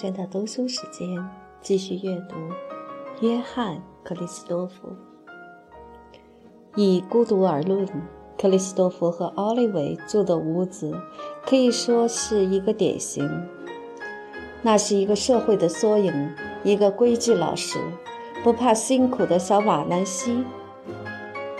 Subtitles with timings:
[0.00, 1.22] 小娟的读书时间，
[1.60, 2.34] 继续阅读
[3.20, 4.88] 约翰·克里斯多夫。
[6.74, 7.86] 以孤独而论，
[8.38, 10.98] 克里斯多夫和奥利维住的屋子
[11.44, 13.46] 可以说是一个典型。
[14.62, 16.30] 那是一个社会的缩影，
[16.64, 17.78] 一个规矩老实、
[18.42, 20.42] 不怕辛苦的小瓦兰西。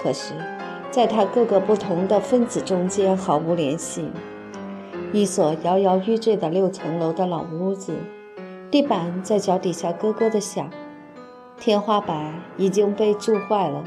[0.02, 0.33] 可是，
[0.91, 4.08] 在他各个不同的分子中间毫无联系。
[5.12, 7.92] 一所摇摇欲坠的六层楼的老屋子，
[8.70, 10.70] 地板在脚底下咯咯地响，
[11.58, 13.84] 天花板已经被蛀坏了，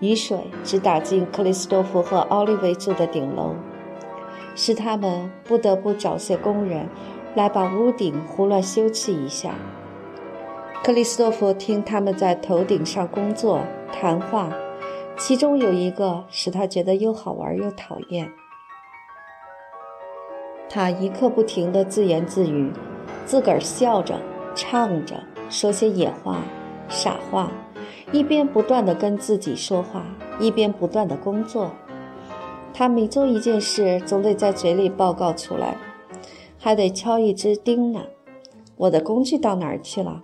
[0.00, 3.54] 雨水只打进克里斯多夫和奥利维住的顶楼，
[4.54, 6.88] 使他们不得不找些工人
[7.34, 9.54] 来把屋顶胡乱修葺一下。
[10.82, 13.60] 克里斯多夫听他们在头顶上工作
[13.92, 14.50] 谈话，
[15.18, 18.32] 其中有一个使他觉得又好玩又讨厌。
[20.70, 22.72] 他一刻不停地自言自语，
[23.26, 24.20] 自个儿笑着、
[24.54, 25.16] 唱着，
[25.50, 26.38] 说些野话、
[26.88, 27.50] 傻话，
[28.12, 30.06] 一边不断地跟自己说话，
[30.38, 31.72] 一边不断地工作。
[32.72, 35.76] 他每做一件事，总得在嘴里报告出来，
[36.56, 38.02] 还得敲一只钉呢。
[38.76, 40.22] 我的工具到哪儿去了？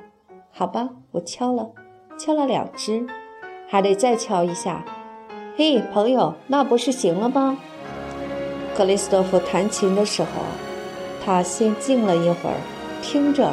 [0.53, 1.71] 好吧，我敲了，
[2.17, 3.05] 敲了两只，
[3.67, 4.85] 还得再敲一下。
[5.57, 7.59] 嘿，朋友，那不是行了吗？
[8.77, 10.29] 克里斯多夫弹琴的时候，
[11.25, 12.57] 他先静了一会儿，
[13.03, 13.53] 听着，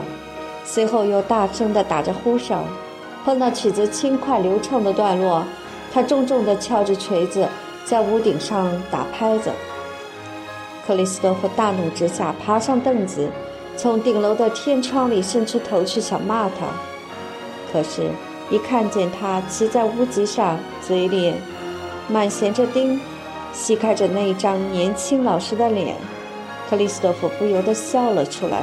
[0.64, 2.64] 随后又大声地打着呼声。
[3.26, 5.44] 碰到曲子轻快流畅的段落，
[5.92, 7.46] 他重重地敲着锤子，
[7.84, 9.52] 在屋顶上打拍子。
[10.88, 13.30] 克里斯托夫大怒之下，爬上凳子，
[13.76, 16.68] 从顶楼的天窗里伸出头去想骂他。
[17.72, 18.10] 可是，
[18.50, 21.34] 一看见他骑在屋脊上，嘴里
[22.08, 23.00] 满衔着钉。
[23.52, 25.96] 细看着那张年轻老实的脸，
[26.70, 28.62] 克里斯托夫不由得笑了出来。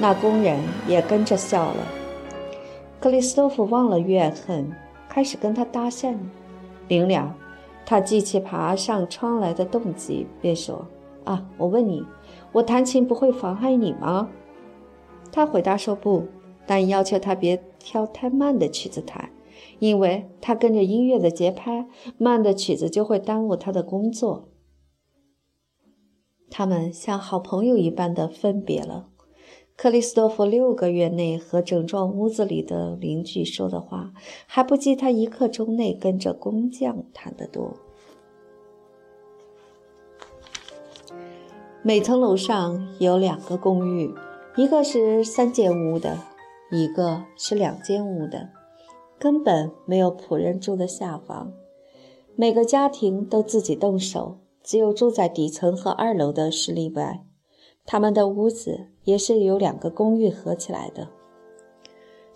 [0.00, 0.58] 那工人
[0.88, 1.86] 也跟着笑了。
[3.00, 4.72] 克里斯托夫忘了怨恨，
[5.08, 6.16] 开始跟他搭讪。
[6.88, 7.34] 临了，
[7.86, 10.86] 他记起爬上窗来的动机，便说
[11.24, 12.04] ：“啊，我问你，
[12.52, 14.28] 我弹琴不会妨碍你吗？”
[15.30, 16.26] 他回答说：“不，
[16.66, 19.30] 但要求他别挑太慢的曲子弹。”
[19.78, 21.86] 因为他跟着音乐的节拍，
[22.18, 24.48] 慢的曲子就会耽误他的工作。
[26.50, 29.08] 他们像好朋友一般的分别了。
[29.76, 34.12] 克里斯多夫六个月内和整幢屋子里的邻居说的话，
[34.46, 37.74] 还不及他一刻钟内跟着工匠谈得多。
[41.82, 44.14] 每层楼上有两个公寓，
[44.56, 46.16] 一个是三间屋的，
[46.70, 48.50] 一个是两间屋的。
[49.18, 51.52] 根本没有仆人住的下房，
[52.36, 57.24] 每个家庭都自己动手，只有住在底层和二楼的是例外。
[57.84, 61.08] 他们的屋子也是由两个公寓合起来的。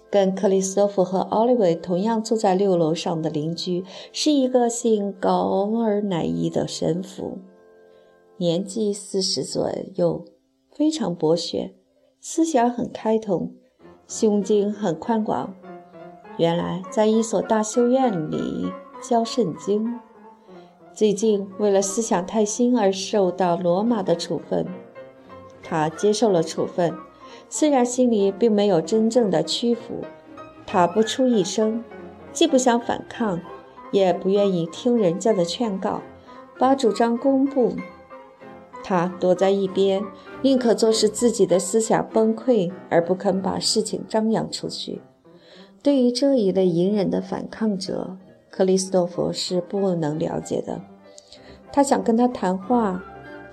[0.09, 7.39] 跟克里斯托弗和奥利维同样住在六楼上的邻居是一个姓高尔乃伊的神父，
[8.37, 10.25] 年纪四十左右，
[10.71, 11.75] 非常博学，
[12.21, 13.53] 思想很开通，
[14.07, 15.55] 胸襟很宽广。
[16.39, 18.71] 原来在一所大修院里
[19.03, 19.99] 教圣经，
[20.95, 24.67] 最近为了思想太新而受到罗马的处分。
[25.69, 26.95] 他接受了处分，
[27.49, 30.05] 虽然心里并没有真正的屈服。
[30.65, 31.83] 他不出一声，
[32.33, 33.41] 既不想反抗，
[33.91, 36.03] 也不愿意听人家的劝告，
[36.57, 37.75] 把主张公布。
[38.85, 40.05] 他躲在一边，
[40.43, 45.03] 宁可做使自己的思想崩溃，而不肯把事情张扬出去。
[45.83, 48.17] 对于这一类隐忍的反抗者，
[48.51, 50.81] 克里斯多夫是不能了解的。
[51.73, 53.03] 他想跟他谈话，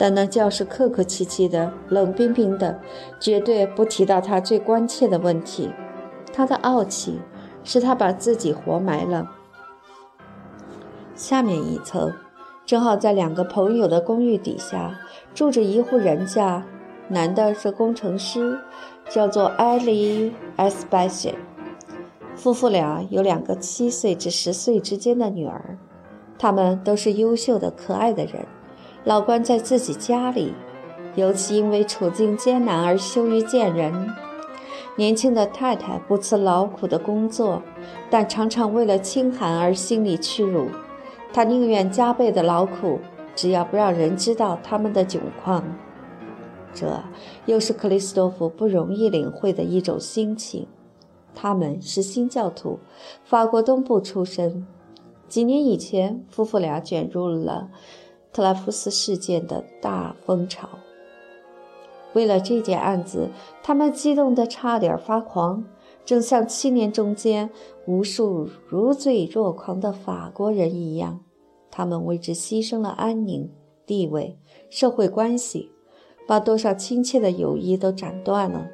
[0.03, 2.77] 但那教室客客气气的、冷冰冰的，
[3.21, 5.71] 绝对不提到他最关切的问题。
[6.33, 7.21] 他的傲气
[7.63, 9.31] 是他把自己活埋了。
[11.15, 12.11] 下面一层，
[12.65, 15.00] 正好在两个朋友的公寓底下
[15.33, 16.65] 住着一户人家，
[17.07, 18.59] 男的是工程师，
[19.07, 21.33] 叫做埃里埃斯拜谢。
[22.35, 25.77] 夫妇俩有两个七岁至十岁之间的女儿，
[26.38, 28.45] 他们都是优秀的、可爱的人。
[29.05, 30.53] 老关在自己家里，
[31.15, 34.09] 尤其因为处境艰难而羞于见人。
[34.95, 37.61] 年轻的太太不辞劳苦的工作，
[38.09, 40.67] 但常常为了清寒而心里屈辱。
[41.33, 43.00] 她宁愿加倍的劳苦，
[43.35, 45.63] 只要不让人知道他们的窘况。
[46.73, 47.03] 这
[47.45, 50.67] 又是克里斯多夫不容易领会的一种心情。
[51.35, 52.79] 他们是新教徒，
[53.25, 54.65] 法国东部出身。
[55.27, 57.69] 几年以前，夫妇俩卷入了
[58.33, 60.68] 特拉夫斯事件的大风潮。
[62.13, 63.30] 为了这件案子，
[63.63, 65.63] 他们激动得差点发狂，
[66.03, 67.50] 正像七年中间
[67.88, 71.21] 无数如醉若狂的法国人一样。
[71.71, 73.50] 他们为之牺牲了安宁、
[73.88, 74.38] 地位、
[74.69, 75.71] 社会关系，
[76.27, 78.69] 把多少亲切的友谊都斩断了，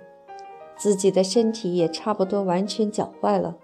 [0.77, 3.55] 自己的身体也差不多完全搅坏了。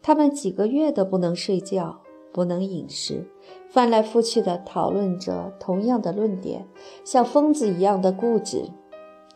[0.00, 2.02] 他们几个月都不能睡觉，
[2.32, 3.28] 不能饮食，
[3.68, 6.66] 翻来覆去地讨论着同样的论点，
[7.04, 8.70] 像疯子一样的固执。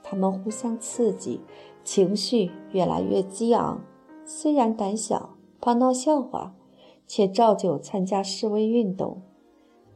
[0.03, 1.41] 他们互相刺激，
[1.85, 3.81] 情绪越来越激昂。
[4.25, 5.31] 虽然胆小，
[5.61, 6.55] 怕闹笑话，
[7.06, 9.23] 却照旧参加示威运动，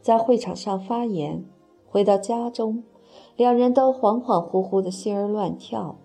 [0.01, 1.45] 在会场上发言。
[1.89, 2.85] 回到家中，
[3.37, 5.97] 两人都恍恍惚惚的，心儿乱跳。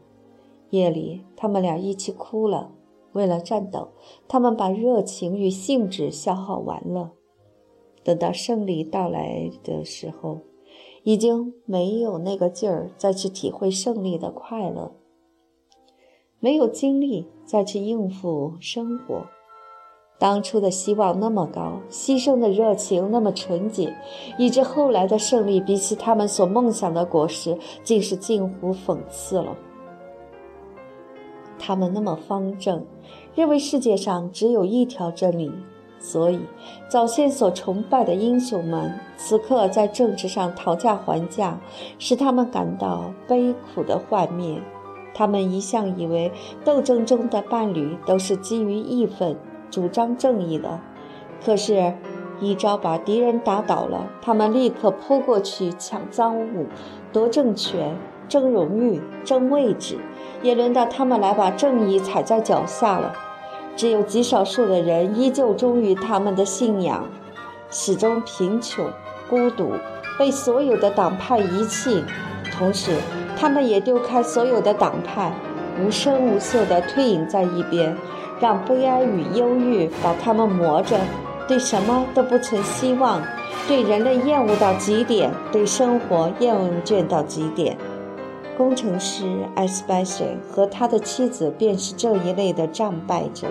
[0.69, 2.71] 夜里，他们俩一起哭了。
[3.13, 3.89] 为了战斗，
[4.29, 7.11] 他们把热情与兴致消耗完了。
[8.03, 10.39] 等到胜利到来的时候，
[11.03, 14.91] 已经没有那个劲儿再去体会胜利的快乐，
[16.39, 19.25] 没有精力再去应付生活。
[20.19, 23.95] 当初的希望那么高，牺牲的热情那么纯洁，
[24.37, 29.57] 以致后来的胜利比起他们所梦想的果实，竟是近乎讽刺了。
[31.57, 32.85] 他们那么方正，
[33.33, 35.51] 认为世界上只有一条真理。
[36.03, 36.39] 所以，
[36.89, 41.59] 早先所崇拜的英雄们，此刻在政治上讨价还价，
[41.99, 44.59] 使他们感到悲苦的幻灭。
[45.13, 46.31] 他们一向以为
[46.65, 49.37] 斗争中的伴侣都是基于义愤、
[49.69, 50.79] 主张正义的，
[51.45, 51.93] 可是，
[52.39, 56.65] 一招把敌人打倒了，他们立刻扑过去抢赃物、
[57.13, 57.95] 夺政权、
[58.27, 59.99] 争荣誉、争位置，
[60.41, 63.13] 也轮到他们来把正义踩在脚下了。
[63.75, 67.05] 只有极少数的人依旧忠于他们的信仰，
[67.69, 68.85] 始终贫穷、
[69.29, 69.73] 孤独，
[70.19, 72.03] 被所有的党派遗弃。
[72.51, 72.97] 同时，
[73.37, 75.33] 他们也丢开所有的党派，
[75.81, 77.95] 无声无色地退隐在一边，
[78.39, 80.99] 让悲哀与忧郁把他们磨着，
[81.47, 83.21] 对什么都不存希望，
[83.67, 87.75] 对人类厌恶到极点，对生活厌倦到极点。
[88.61, 89.25] 工程师
[89.55, 93.47] 艾斯拜塞和他的妻子便是这一类的战败者。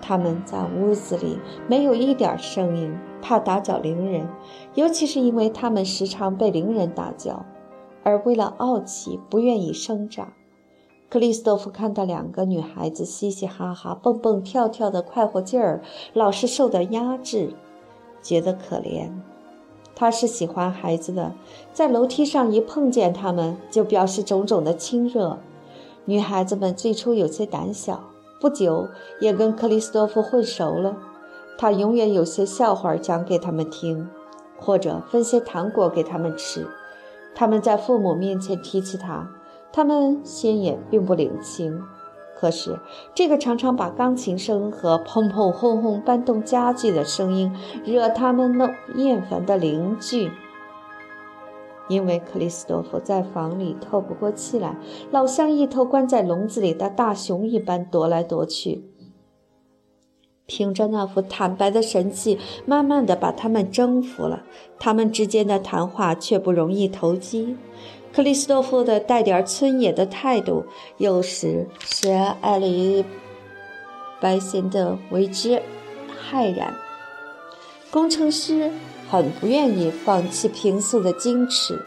[0.00, 1.38] 他们在屋子里
[1.68, 4.26] 没有一点声音，怕打搅邻人，
[4.74, 7.44] 尤其是因为他们时常被邻人打搅，
[8.02, 10.32] 而为了傲气不愿意声张。
[11.10, 15.82] 克里斯多夫看到两个女孩子嘻嘻哈哈、蹦蹦跳跳的快活劲儿，
[16.14, 17.50] 老是受到压制，
[18.22, 19.10] 觉得可怜。
[19.98, 21.32] 他是喜欢孩子的，
[21.72, 25.38] 在楼梯上一碰见他们，就表示种种的亲热。
[26.04, 28.04] 女孩子们最初有些胆小，
[28.38, 28.88] 不久
[29.20, 30.98] 也跟克里斯多夫混熟了。
[31.56, 34.06] 他永远有些笑话讲给他们听，
[34.58, 36.66] 或者分些糖果给他们吃。
[37.34, 39.26] 他们在父母面前提起他，
[39.72, 41.82] 他们先也并不领情。
[42.38, 42.78] 可是，
[43.14, 47.50] 这个常常把钢琴声和砰砰轰轰搬动家具的声音
[47.84, 50.30] 惹他们那厌烦的邻居，
[51.88, 54.76] 因为克里斯多夫在房里透不过气来，
[55.10, 58.84] 老像一头关在笼子里的大熊一般踱来踱去。
[60.48, 64.44] 凭着那副坦白的神气，慢慢的把他们征服了。
[64.78, 67.56] 他们之间的谈话却不容易投机。
[68.16, 70.64] 克里斯托夫的带点村野的态度，
[70.96, 73.04] 有时使艾丽
[74.18, 75.60] 白贤的为之
[76.30, 76.74] 骇然。
[77.90, 78.72] 工程师
[79.10, 81.78] 很不愿意放弃平素的矜持，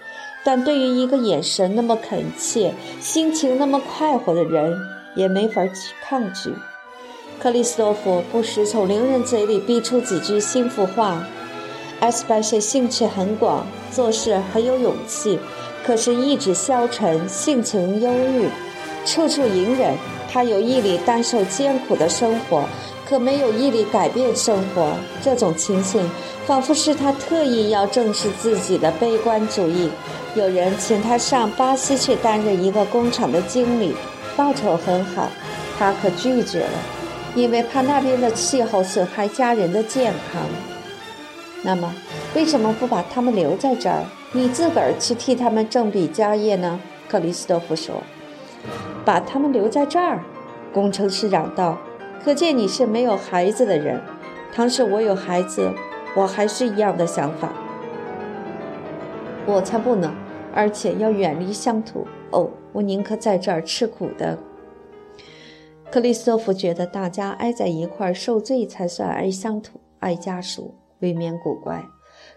[0.46, 4.80] 但对于一个眼神那么恳切、心情那么快活的人，
[5.16, 6.54] 也没法去抗拒。
[7.40, 11.26] 克里斯托夫不时从邻人嘴里逼出几句心腹话。
[12.00, 15.40] 艾斯白谢兴趣很广，做事很有勇气。
[15.90, 18.48] 可是意志消沉，性情忧郁，
[19.08, 19.92] 处处隐忍。
[20.32, 22.64] 他有毅力担受艰苦的生活，
[23.08, 24.92] 可没有毅力改变生活。
[25.20, 26.08] 这种情形，
[26.46, 29.90] 仿佛是他特意要正视自己的悲观主义。
[30.36, 33.96] 有人请他上巴西去担任一个工厂的经理，
[34.38, 35.28] 报酬很好，
[35.80, 36.80] 他可拒绝了，
[37.34, 40.40] 因为怕那边的气候损害家人的健康。
[41.64, 41.92] 那么，
[42.36, 44.06] 为什么不把他们留在这儿？
[44.32, 46.80] 你自个儿去替他们正笔家业呢？
[47.08, 48.04] 克里斯多夫说
[49.04, 50.24] ：“把他们留在这儿。”
[50.72, 51.80] 工程师嚷道
[52.24, 54.00] ：“可见你是没有孩子的人。
[54.54, 55.72] 倘使我有孩子，
[56.16, 57.52] 我还是一样的想法。
[59.48, 60.14] 我才不能，
[60.54, 62.06] 而且要远离乡土。
[62.30, 64.38] 哦，我宁可在这儿吃苦的。”
[65.90, 71.84] 克里斯托夫觉得大家挨在一块儿受罪才算爱乡土、爱家属，未免古怪。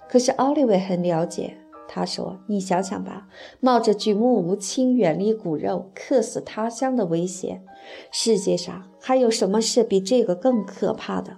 [0.08, 1.58] 可是奥利维很了解。
[1.94, 3.26] 他说：“你想想吧，
[3.60, 7.62] 冒着举目无亲、远离骨肉、客死他乡的危险，
[8.10, 11.36] 世界上还有什么事比这个更可怕的？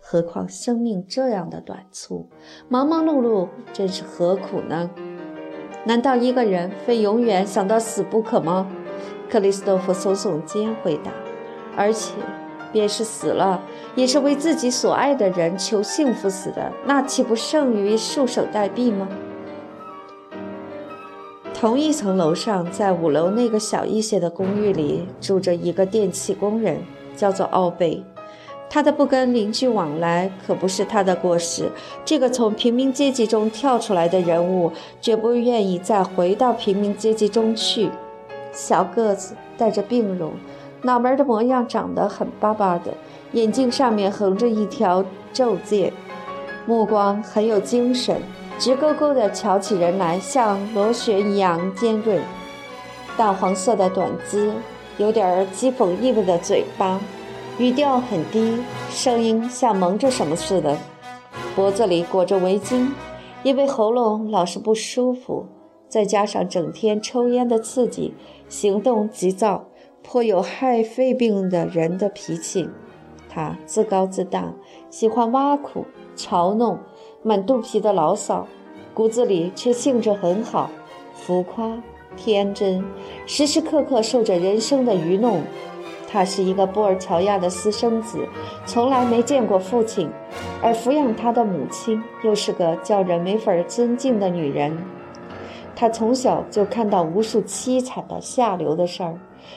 [0.00, 2.30] 何况生命这样的短促，
[2.70, 4.90] 忙忙碌碌，真是何苦呢？
[5.84, 8.72] 难道一个人非永远想到死不可吗？”
[9.28, 11.12] 克里斯托夫耸耸肩回答
[11.76, 12.14] ：“而且，
[12.72, 13.62] 便是死了，
[13.94, 19.06] 也是为自己所爱的人求幸福死的，那岂不胜于束手待毙吗？”
[21.60, 26.78] 同一层楼上，在五楼那个小一些的公寓里，住着一个电气工人，
[27.14, 28.02] 叫做奥贝。
[28.70, 31.70] 他的不跟邻居往来，可不是他的过失。
[32.02, 37.90] 这个从平民阶级中跳出来的人物，绝不愿意再回到平民阶级中去。
[38.52, 40.32] 小个子，带着病容，
[40.80, 42.94] 脑门的模样长得很巴巴的，
[43.32, 45.92] 眼睛上面横着一条皱戒，
[46.64, 48.16] 目光很有精神。
[48.60, 52.20] 直勾勾地瞧起人来，像螺旋一样尖锐。
[53.16, 54.52] 淡黄色的短姿，
[54.98, 57.00] 有点讥讽意味的嘴巴，
[57.56, 60.76] 语调很低，声音像蒙着什么似的。
[61.56, 62.88] 脖子里裹着围巾，
[63.42, 65.46] 因为喉咙老是不舒服，
[65.88, 68.12] 再加上整天抽烟的刺激，
[68.50, 69.68] 行动急躁，
[70.02, 72.68] 颇有害肺病的人的脾气。
[73.26, 74.52] 他自高自大，
[74.90, 76.78] 喜欢挖苦、嘲弄。
[77.22, 78.46] 满肚皮的牢骚，
[78.94, 80.70] 骨子里却性质很好，
[81.14, 81.70] 浮夸
[82.16, 82.82] 天真，
[83.26, 85.42] 时时刻刻受着人生的愚弄。
[86.08, 88.26] 他是一个布尔乔亚的私生子，
[88.64, 90.10] 从来没见过父亲，
[90.62, 94.76] 而抚养他的母亲又是个叫人没法尊敬的女人。
[95.76, 99.14] 他从小就看到无数凄惨的下流的事儿，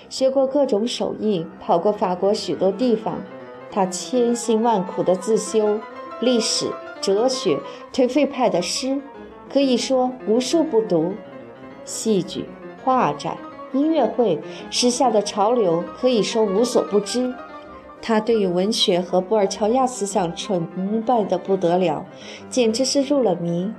[0.10, 3.16] 学过各种手艺，跑过法国许多地方。
[3.72, 5.80] 他千辛万苦地自修
[6.20, 6.68] 历史。
[7.04, 7.60] 哲学、
[7.92, 9.02] 颓废派的诗，
[9.50, 11.12] 可以说无数不读；
[11.84, 12.46] 戏剧、
[12.84, 13.38] 画展、
[13.74, 14.40] 音乐会，
[14.72, 17.34] 时下的潮流可以说无所不知。
[18.02, 22.06] 他对于文学和布尔乔亚思想崇拜的不得了，
[22.50, 23.74] 简直是入了迷。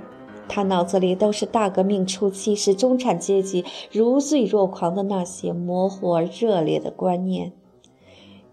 [0.47, 7.51] 他脑子里都是大革命初期使中产阶级如醉若狂的那些模糊而热烈的观念。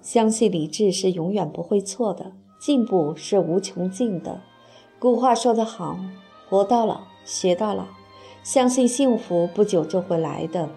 [0.01, 4.41] 相信理智是永远不会错的，进步是无穷尽的。
[5.03, 5.99] 古话说得好，
[6.49, 7.87] 活到老，学到老。
[8.45, 10.69] 相信幸福不久就会来的。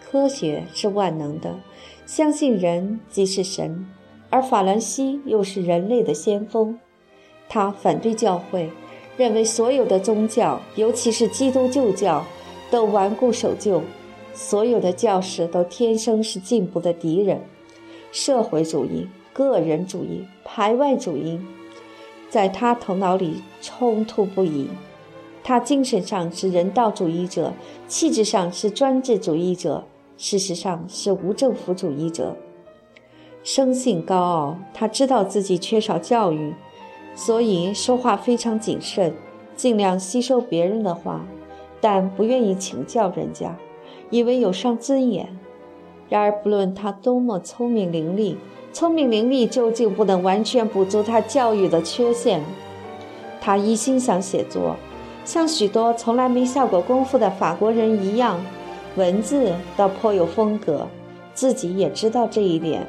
[0.00, 1.58] 科学是万能的，
[2.06, 3.84] 相信人即是神，
[4.30, 6.78] 而法兰西又是人类的先锋。
[7.48, 8.70] 他反对教会，
[9.16, 12.24] 认为所有的宗教，尤其是基督旧教，
[12.70, 13.82] 都顽固守旧，
[14.34, 17.40] 所有的教士都天生是进步的敌人。
[18.12, 21.40] 社会主义、个人主义、排外主义。
[22.28, 24.68] 在他头脑里冲突不已，
[25.42, 27.52] 他精神上是人道主义者，
[27.86, 29.84] 气质上是专制主义者，
[30.18, 32.36] 事实上是无政府主义者。
[33.44, 36.52] 生性高傲，他知道自己缺少教育，
[37.14, 39.14] 所以说话非常谨慎，
[39.54, 41.24] 尽量吸收别人的话，
[41.80, 43.56] 但不愿意请教人家，
[44.10, 45.38] 以为有伤尊严。
[46.08, 48.36] 然而，不论他多么聪明伶俐。
[48.78, 52.44] 聪明伶俐究竟不能完全补足他教育的缺陷。
[53.40, 54.76] 他一心想写作，
[55.24, 58.38] 像许多从来没下过功夫的法国人一样，
[58.96, 60.86] 文字倒颇有风格，
[61.32, 62.86] 自己也知道这一点。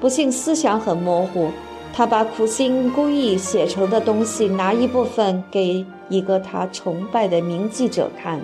[0.00, 1.52] 不幸思想很模糊，
[1.94, 8.40] 他把苦心孤诣写成的东西拿一部分给一个他崇拜的名记者看，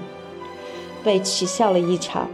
[1.03, 2.29] 被取笑了一场。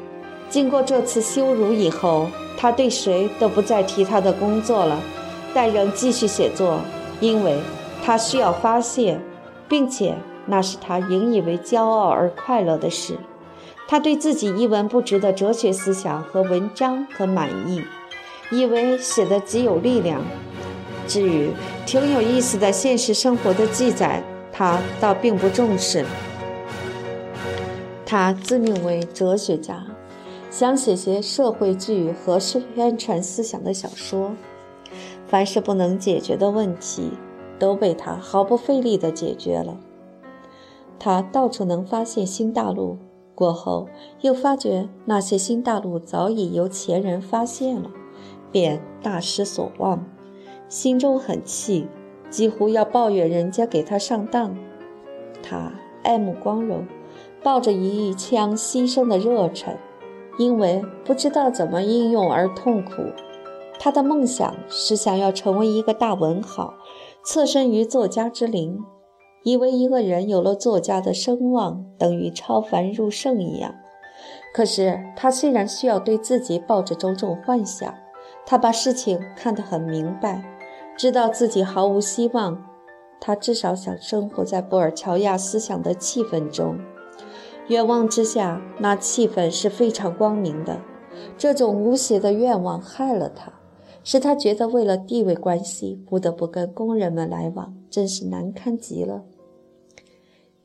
[0.50, 2.26] 经过这次羞辱以后。
[2.60, 5.00] 他对谁都不再提他的工作了，
[5.54, 6.78] 但仍继续写作，
[7.18, 7.58] 因为
[8.04, 9.18] 他需要发泄，
[9.66, 10.14] 并且
[10.44, 13.16] 那是他引以为骄傲而快乐的事。
[13.88, 17.82] 他对自己一文不值的哲学思想和文章很满意，
[18.50, 20.20] 以为写的极有力量。
[21.08, 21.50] 至于
[21.86, 26.04] 挺有意思的现实生活的记载，他倒并不重视。
[28.04, 29.82] 他自命为哲学家。
[30.50, 34.33] 想写些社会剧和宣传思想的小说，
[35.26, 37.12] 凡是不能解决的问题，
[37.57, 39.78] 都被他毫不费力地解决了。
[40.99, 42.99] 他到处能发现新大陆，
[43.35, 43.88] 过后
[44.23, 47.88] 又发觉那些新大陆早已由前人发现了，
[48.50, 50.04] 便大失所望，
[50.69, 51.87] 心中很气，
[52.28, 54.54] 几乎要抱怨人家给他上当。
[55.42, 56.87] 他爱慕光荣，
[57.40, 59.76] 抱着一腔牺牲的热忱。
[60.40, 63.02] 因为不知道怎么应用而痛苦，
[63.78, 66.73] 他的梦想是想要成为一个大文豪，
[67.23, 68.80] 侧身于作家之林。
[69.44, 73.75] 以为一个人有了作家的声望，等于超凡入圣一样。
[74.54, 77.94] 可是他虽然需要对自己抱着种种幻想，
[78.47, 80.42] 他把事情看得很明白，
[80.97, 82.64] 知道自己毫无希望。
[83.20, 86.78] 他至少想生活在布尔乔亚思想的气氛中。
[87.70, 90.80] 愿望之下，那气氛是非常光明的。
[91.38, 93.52] 这种无邪的愿望害了他，
[94.02, 99.22] 使他觉得为了地位关系不得不跟工人们来往，真是难堪极了。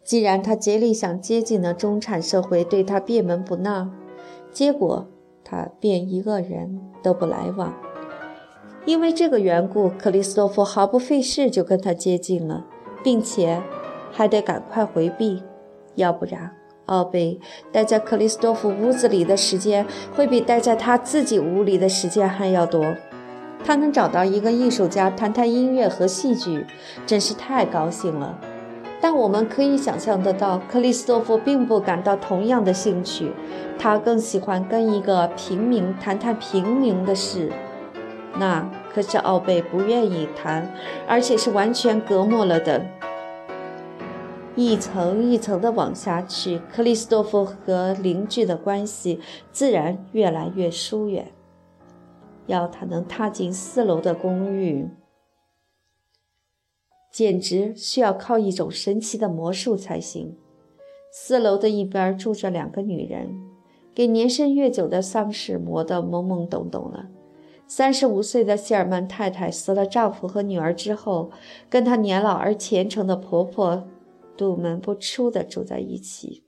[0.04, 3.92] 既然他竭力想接近的中产社会，对他闭门不纳，
[4.52, 5.06] 结果
[5.44, 7.72] 他便一个人都不来往。
[8.88, 12.66] 因为这个缘故，克里斯托弗毫不费事就跟他接近了，
[13.04, 13.62] 并且
[14.12, 15.44] 还得赶快回避，
[15.94, 16.52] 要不然。
[16.86, 17.40] 奥贝
[17.72, 22.96] 待在克里斯多夫屋子里的时间，会比待在他自己屋里的时间还要多。
[23.64, 26.66] 他能找到一个艺术家谈谈音乐和戏剧，
[27.06, 28.38] 真是太高兴了。
[29.02, 33.32] 但我们可以想象得到，克里斯多夫并不感到同样的兴趣。
[33.78, 37.52] 他更喜欢跟一个平民谈谈平民的事。
[38.38, 40.72] 那可是奥贝不愿意谈，
[41.08, 42.86] 而且是完全隔膜了的。
[44.58, 49.20] 一层一层地往下去，克里斯多夫和邻居的关系
[49.52, 51.34] 自然越来越疏远。
[52.48, 54.88] 要他能踏进四楼的公寓，
[57.12, 60.38] 简直需要靠一种神奇的魔术才行。
[61.12, 63.36] 四楼的一边住着两个女人，
[63.94, 67.08] 给年深月久的丧事磨得懵懵懂懂了。
[67.68, 71.32] 三十五岁的谢尔曼太太死了丈夫和女儿之后，
[71.70, 73.88] 跟她年老而虔诚的婆婆。
[74.38, 76.44] 堵门不出的住在一起。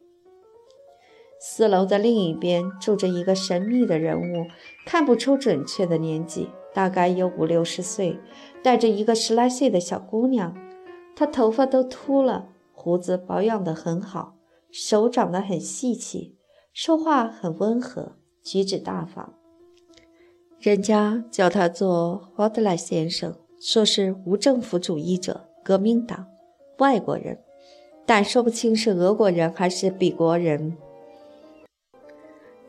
[1.39, 4.47] 四楼的另一边住着一个神秘的人物，
[4.85, 8.19] 看不出准确的年纪，大概有五六十岁，
[8.63, 10.55] 带着一个十来岁的小姑娘。
[11.15, 14.35] 她头发都秃了，胡子保养得很好，
[14.71, 16.35] 手长得很细气，
[16.73, 19.33] 说话很温和，举止大方。
[20.59, 26.25] 人家叫他做华德莱先生，说是无政府主义者，革命党，
[26.79, 27.37] 外国人。
[28.09, 30.77] 但说不清是俄国人还是比国人。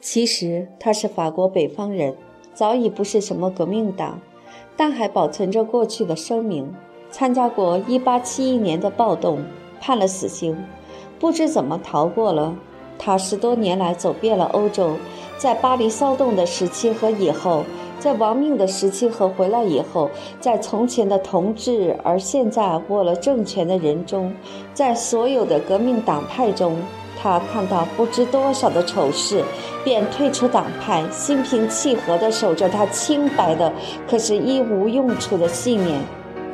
[0.00, 2.16] 其实他是法国北方人，
[2.52, 4.20] 早已不是什么革命党，
[4.76, 6.74] 但还保存着过去的声明。
[7.12, 9.44] 参加过1871年的暴动，
[9.80, 10.56] 判了死刑，
[11.20, 12.56] 不知怎么逃过了。
[12.98, 14.96] 他十多年来走遍了欧洲，
[15.38, 17.64] 在巴黎骚动的时期和以后。
[17.98, 20.08] 在亡命的时期和回来以后，
[20.40, 24.32] 在从前的同志而现在握了政权的人中，
[24.72, 26.76] 在所有的革命党派中，
[27.20, 29.42] 他看到不知多少的丑事，
[29.82, 33.72] 便退出党派，心平气和地守着他清白的，
[34.08, 36.00] 可是一无用处的信念。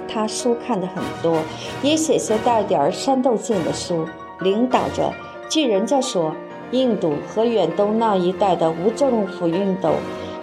[0.08, 1.36] 他书看的很多，
[1.82, 4.06] 也写些带点儿煽动性的书，
[4.40, 5.12] 领导着，
[5.50, 6.32] 据人家说，
[6.70, 9.92] 印度和远东那一带的无政府运动。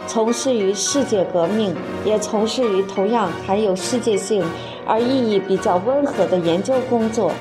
[0.08, 1.74] 从事于世界革命，
[2.06, 4.44] 也从事于同样含有世界性
[4.86, 7.32] 而意义比较温和的研究工作。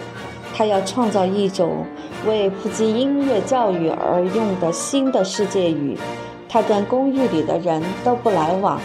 [0.55, 1.85] 他要创造一种
[2.27, 5.96] 为普及音乐教育而用的新的世界语。
[6.49, 8.81] 他跟公寓里的人都不来往，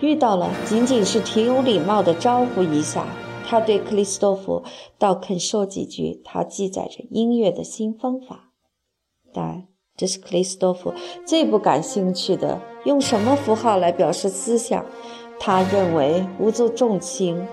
[0.00, 3.04] 遇到了仅仅是挺有礼貌的招呼一下。
[3.46, 4.64] 他对克里斯多夫
[4.98, 8.50] 倒肯说几句他记载着音乐的新方法，
[9.32, 9.69] 但。
[10.00, 10.94] 这是克里斯多夫
[11.26, 12.58] 最不感兴趣的。
[12.84, 14.82] 用什么符号来表示思想？
[15.38, 17.46] 他认为无足重轻。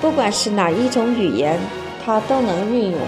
[0.00, 1.60] 不管是哪一种语言，
[2.02, 2.98] 他都能运用。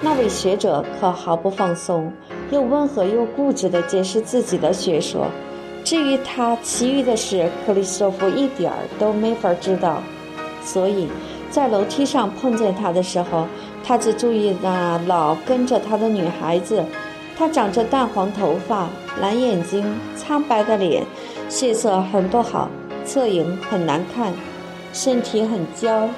[0.00, 2.10] 那位学者可毫不放松，
[2.50, 5.26] 又温和又固执地解释自己的学说。
[5.84, 10.02] 至于他其余的事，克里斯多夫一点儿都没法知道。
[10.62, 11.08] 所以
[11.50, 13.46] 在楼梯上碰见他的时候，
[13.84, 16.82] 他只注意那老跟着他的女孩子。
[17.36, 18.88] 她长着淡黄头发，
[19.20, 19.84] 蓝眼睛，
[20.16, 21.04] 苍白的脸，
[21.48, 22.68] 血色很不好，
[23.04, 24.32] 侧影很难看，
[24.92, 26.08] 身体很娇，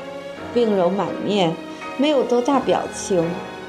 [0.52, 1.54] 病容满面，
[1.96, 3.24] 没有多大表情。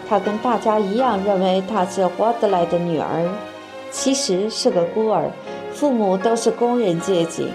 [0.10, 3.30] 她跟大家一样认为她是华德莱的女儿，
[3.92, 5.32] 其实是个孤儿，
[5.72, 7.48] 父母都是工人阶级。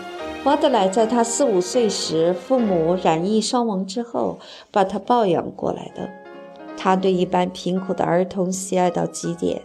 [0.43, 4.39] 华德莱在她四五岁时，父母染疫双亡之后，
[4.71, 6.09] 把她抱养过来的。
[6.85, 9.62] 他对一般贫苦的儿童喜爱到极点，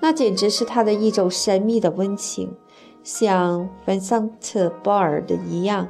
[0.00, 2.54] 那简直是他的一种神秘的温情，
[3.02, 5.88] 像芬桑特·鲍尔的一样。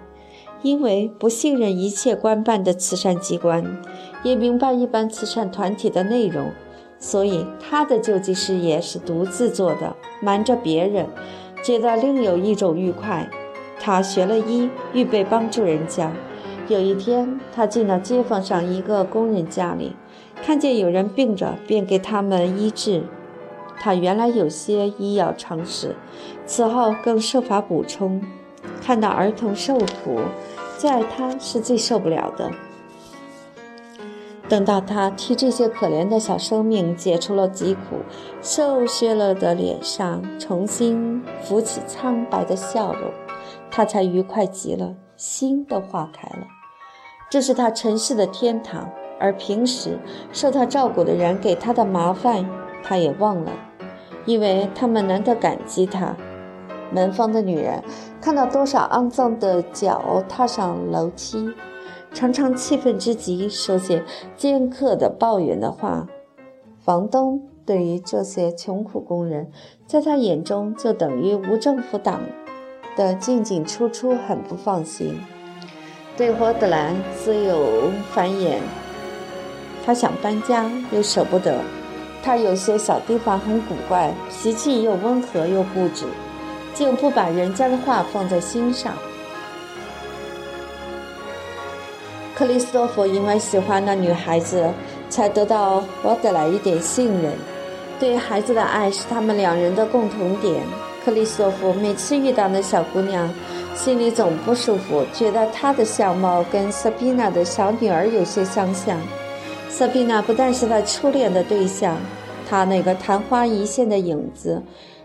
[0.62, 3.82] 因为不信任一切官办的慈善机关，
[4.22, 6.50] 也明白一般慈善团体的内容，
[6.98, 11.06] 所以他的救济事业是独自做的，瞒着别人，
[11.62, 13.28] 觉得另有一种愉快。
[13.78, 16.10] 他学了医，预备帮助人家。
[16.68, 19.94] 有一天，他进了街坊上一个工人家里，
[20.42, 23.04] 看见有人病着，便给他们医治。
[23.78, 25.96] 他原来有些医药常识，
[26.44, 28.20] 此后更设法补充。
[28.80, 30.20] 看到儿童受苦，
[30.76, 32.50] 在他是最受不了的。
[34.48, 38.00] 等到他替这些可怜的小生命解除了疾苦，
[38.42, 43.10] 瘦削了的脸上重新浮起苍白的笑容，
[43.70, 46.46] 他才愉快极了，心都化开了。
[47.30, 48.90] 这是他尘世的天堂，
[49.22, 49.96] 而平时
[50.32, 52.44] 受他照顾的人给他的麻烦，
[52.82, 53.52] 他也忘了，
[54.26, 56.16] 因为他们难得感激他。
[56.90, 57.82] 门房的女人
[58.20, 61.52] 看到多少肮脏的脚踏上楼梯。
[62.12, 64.02] 常常气愤之极，说些
[64.36, 66.06] 尖刻的抱怨的话。
[66.84, 69.50] 房东对于这些穷苦工人，
[69.86, 72.20] 在他眼中就等于无政府党
[72.96, 75.18] 的进进出出，很不放心。
[76.14, 78.58] 对霍德兰自有繁衍，
[79.84, 81.60] 他想搬家又舍不得。
[82.22, 86.04] 他有些小地方很古怪，脾气又温和又固执，
[86.72, 88.92] 竟不把人家的话放在心上。
[92.34, 94.70] 克里斯托弗因为喜欢那女孩子，
[95.08, 97.32] 才得到沃德莱一点信任。
[97.98, 100.62] 对孩子的爱是他们两人的共同点。
[101.04, 103.28] 克里斯托弗每次遇到那小姑娘，
[103.74, 108.96] 心里总不舒服，觉得她的相貌跟瑟宾娜的小女儿有些相像。
[109.72, 111.96] 瑟比娜不但是他初恋的对象，
[112.46, 114.62] 他那个昙花一现的影子，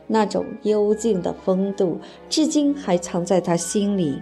[0.07, 4.21] 那种幽静的风度，至今还藏在他心里。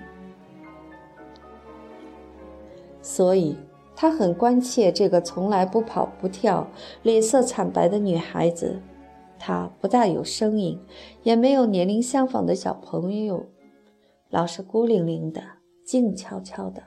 [3.01, 3.57] 所以，
[3.95, 6.67] 他很关切这个从来不跑不跳、
[7.01, 8.79] 脸色惨白的女孩子。
[9.39, 10.79] 她不大有声音，
[11.23, 13.47] 也没有年龄相仿的小朋友，
[14.29, 15.41] 老是孤零零的、
[15.83, 16.83] 静悄悄的，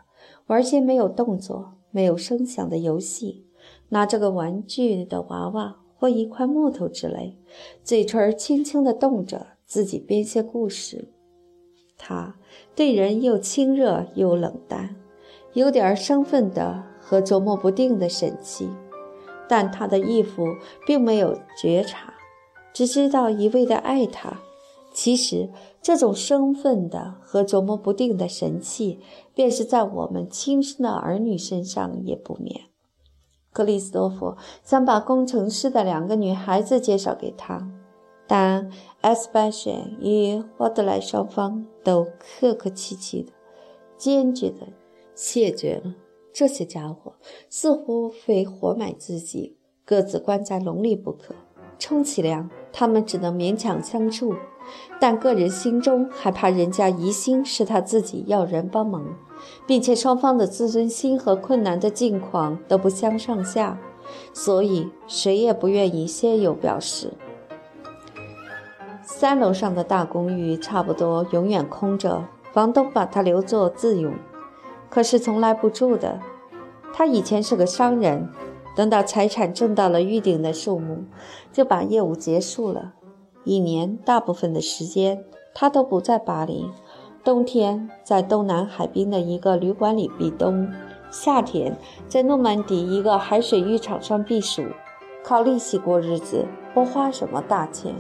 [0.47, 3.47] 玩些没有动作、没有声响的游戏，
[3.91, 7.37] 拿着个玩具的娃娃或一块木头之类，
[7.83, 11.09] 嘴唇轻轻地动着，自己编些故事。
[11.97, 12.37] 他
[12.77, 14.97] 对人又亲热又冷淡。
[15.55, 18.69] 有点生分的和琢磨不定的神气，
[19.49, 20.45] 但他的义父
[20.87, 22.15] 并没有觉察，
[22.73, 24.41] 只知道一味的爱他。
[24.93, 25.49] 其实
[25.81, 29.01] 这种生分的和琢磨不定的神气，
[29.35, 32.67] 便是在我们亲生的儿女身上也不免。
[33.59, 37.69] 克里斯多夫想把工程师的两个女孩子介绍给他，
[38.29, 43.33] 但埃斯巴逊与霍德莱双方都客客气气的，
[43.97, 44.69] 坚决的。
[45.17, 45.93] 谢绝了，
[46.33, 47.13] 这些家伙
[47.51, 51.35] 似乎非活埋自己，各自关在笼里不可。
[51.81, 54.35] 充其量，他们只能勉强相处，
[55.01, 59.05] 但个人心中还怕人家疑心是他自己要人帮忙，
[59.67, 63.79] 并且双方的自尊心和困难的境况都不相上下，
[64.33, 67.13] 所以谁也不愿意先有表示。
[69.03, 74.13] 三楼上的大公寓差不多永远空着，房东把它留作自用。
[74.91, 76.21] 可是从来不住的。
[76.93, 78.29] 他以前是个商人，
[78.79, 80.99] 等到财产挣到了预定的数目，
[81.53, 82.93] 就把业务结束了。
[83.43, 86.71] 一年大部分的时间，他都不在巴黎。
[87.25, 90.71] 冬天在东南海滨的一个旅馆里避冬，
[91.11, 94.63] 夏天在诺曼底一个海水浴场上避暑，
[95.25, 97.97] 靠利息过日子，不花什么大钱，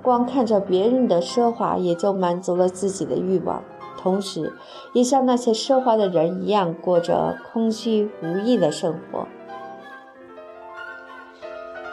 [0.00, 3.64] 光看着别人的奢华，也就满足了自己的欲望。
[3.98, 4.52] 同时，
[4.92, 9.26] 也像那些奢华的人一样，过着空虚无益的生活。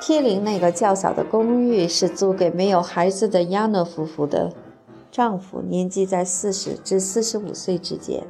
[0.01, 4.51] 贴邻那个较小的公寓是租给没有孩子的亚诺夫妇的，
[5.11, 8.23] 丈夫年纪在四十至四十五岁之间，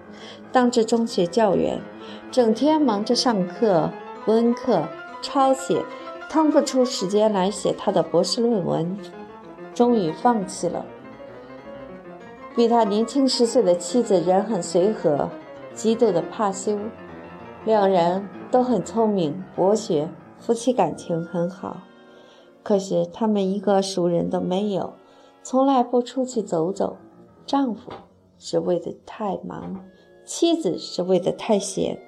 [0.51, 1.79] 当着中学教员，
[2.29, 3.89] 整天忙着上课、
[4.25, 4.83] 温课、
[5.21, 5.81] 抄写，
[6.29, 8.97] 腾不出时间来写他的博士论文，
[9.73, 10.85] 终于放弃了。
[12.53, 15.29] 比他年轻十岁的妻子人很随和，
[15.73, 16.77] 极度的怕羞，
[17.63, 20.09] 两人都很聪明博学，
[20.41, 21.83] 夫妻感情很好。
[22.63, 24.93] 可是他们一个熟人都没有，
[25.41, 26.97] 从来不出去走走。
[27.45, 27.91] 丈夫
[28.37, 29.83] 是为的太忙，
[30.25, 31.99] 妻子是为的太闲，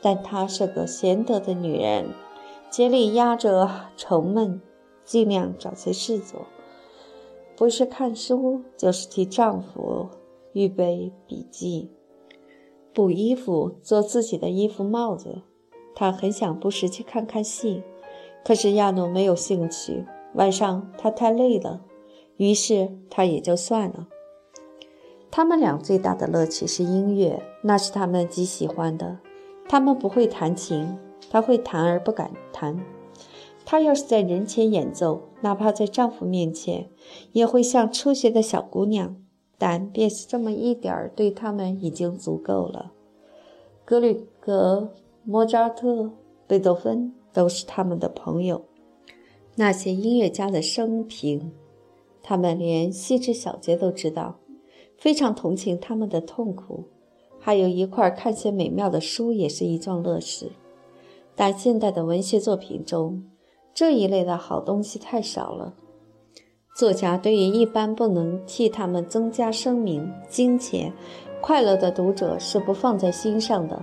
[0.00, 2.06] 但她是个贤德的女人，
[2.70, 4.60] 竭力压着愁闷，
[5.04, 6.42] 尽量找些事做。
[7.56, 10.08] 不是看书，就是替丈夫
[10.52, 11.92] 预备笔记、
[12.92, 15.42] 补衣服、做自己的衣服、帽子。
[15.94, 17.82] 她很想不时去看看戏，
[18.44, 20.04] 可是亚诺没有兴趣。
[20.34, 21.82] 晚上他太累了，
[22.38, 24.08] 于是他也就算了。
[25.30, 29.18] 他们俩最大的乐趣是音乐，那是他们极喜欢的。
[29.68, 30.98] 他们不会弹琴，
[31.30, 32.82] 他会弹而不敢弹。
[33.64, 36.88] 他要是在人前演奏，哪怕在丈夫面前，
[37.32, 39.16] 也会像初学的小姑娘。
[39.58, 42.92] 但便是这么一点儿，对他们已经足够了。
[43.84, 44.92] 格里格、
[45.24, 46.10] 莫扎特、
[46.46, 48.64] 贝多芬都是他们的朋友。
[49.54, 51.52] 那些音乐家的生平，
[52.22, 54.38] 他们连细枝小节都知道，
[54.96, 56.88] 非常同情他们的痛苦。
[57.38, 60.52] 还有一块看些美妙的书，也是一桩乐事。
[61.34, 63.24] 但现代的文学作品中，
[63.74, 65.74] 这一类的好东西太少了。
[66.74, 70.92] 作家对于一般不能替他们增加声名、金钱、
[71.40, 73.82] 快乐的读者是不放在心上的，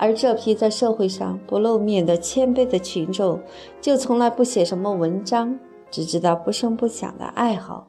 [0.00, 3.38] 而这批在社会上不露面的谦卑的群众，
[3.82, 5.60] 就从来不写什么文章，
[5.90, 7.86] 只知道不声不响的爱好。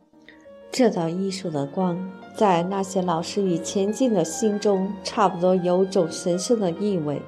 [0.69, 1.97] 这道艺术的光，
[2.35, 7.21] 在那些老实与前进的心中，差不多有种神圣的意味，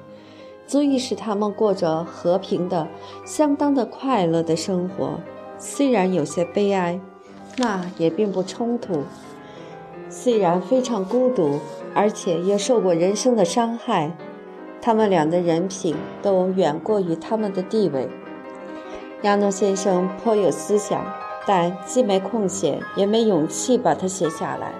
[0.66, 2.86] 足以使他们过着和平的、
[3.24, 5.18] 相当的快乐的生活。
[5.58, 7.00] 虽然有些悲哀，
[7.56, 9.02] 那也并不冲突。
[10.10, 11.58] 虽然非常孤独，
[11.94, 14.14] 而且也受过人生的伤害，
[14.84, 18.06] 他们俩的人品都远过于他们的地位。
[19.22, 21.02] 亚诺先生颇有思想，
[21.46, 24.74] 但既没空闲，也没勇气把它写下来。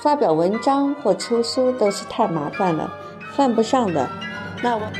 [0.00, 2.92] 发表文章或出书都是太麻烦了，
[3.36, 4.08] 犯不上的。
[4.60, 4.92] 那完，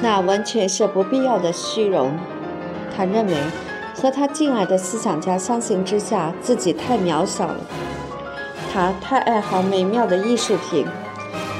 [0.00, 2.12] 那完全是不必要的虚荣。
[2.96, 3.34] 他认为。
[3.94, 7.60] 和他敬爱的思想家相形之下，自己太渺小了。
[8.72, 10.86] 他太爱好美妙的艺术品，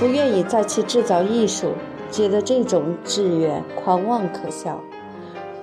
[0.03, 1.75] 不愿意再去制造艺术，
[2.11, 4.81] 觉得这种志愿狂妄可笑。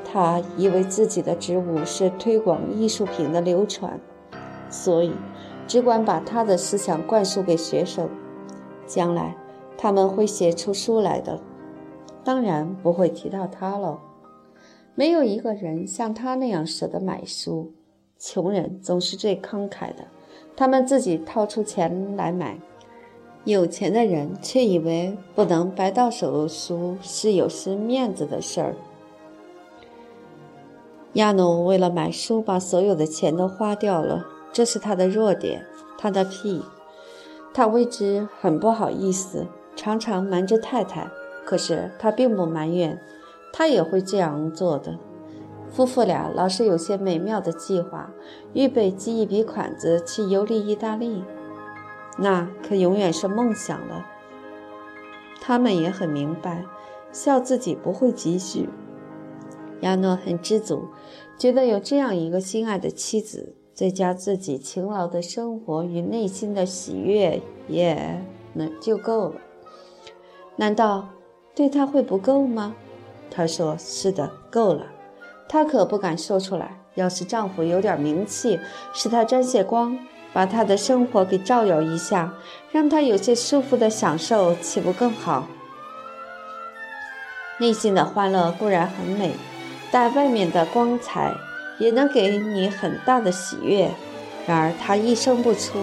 [0.06, 4.00] 他以为自己的职务是推广艺术品的流传，
[4.70, 5.12] 所以
[5.68, 8.10] 只管把他的思想灌输给学生，
[8.88, 9.36] 将来
[9.78, 11.38] 他们会写出书来的。
[12.24, 14.00] 当然不会提到他了。
[14.96, 17.74] 没有一个人像他那样舍得买书，
[18.18, 20.06] 穷人总是最慷慨的，
[20.56, 22.58] 他们自己掏出钱来买。
[23.46, 28.76] 有钱的人却以为不能白到手的书是有失面子的事儿。
[31.14, 35.66] 亚努为了买书，把所有的钱都花掉了，这是他的弱点，
[35.98, 36.62] 他的癖。
[37.52, 41.10] 他为之很不好意思，常常瞒着太太，
[41.46, 43.02] 可是他并不埋怨。
[43.52, 45.00] 他也会这样做的。
[45.72, 48.12] 夫妇俩老是有些美妙的计划，
[48.54, 51.24] 预备寄一笔款子去游历意大利，
[52.22, 54.06] 那可永远是梦想了。
[55.42, 56.66] 他们也很明白，
[57.12, 58.70] 笑自己不会积蓄。
[59.82, 60.90] 亚诺很知足，
[61.38, 68.22] 觉得有这样一个心爱的妻子，再加自己勤劳的生活与内心的喜悦，也
[68.54, 69.36] 能就够了。
[70.58, 71.08] 难道
[71.56, 72.76] 对他会不够吗？
[73.32, 74.88] 她说：“是的，够了。”
[75.48, 76.82] 她可不敢说出来。
[76.96, 78.60] 要是丈夫有点名气，
[78.94, 79.98] 使她沾些光，
[80.32, 82.34] 把他的生活给照耀一下，
[82.72, 85.48] 让他有些舒服的享受，岂不更好？
[87.60, 89.34] 内心的欢乐固然很美，
[89.92, 91.34] 但外面的光彩
[91.78, 93.90] 也能给你很大的喜悦。
[94.48, 95.78] 然而他一声不出，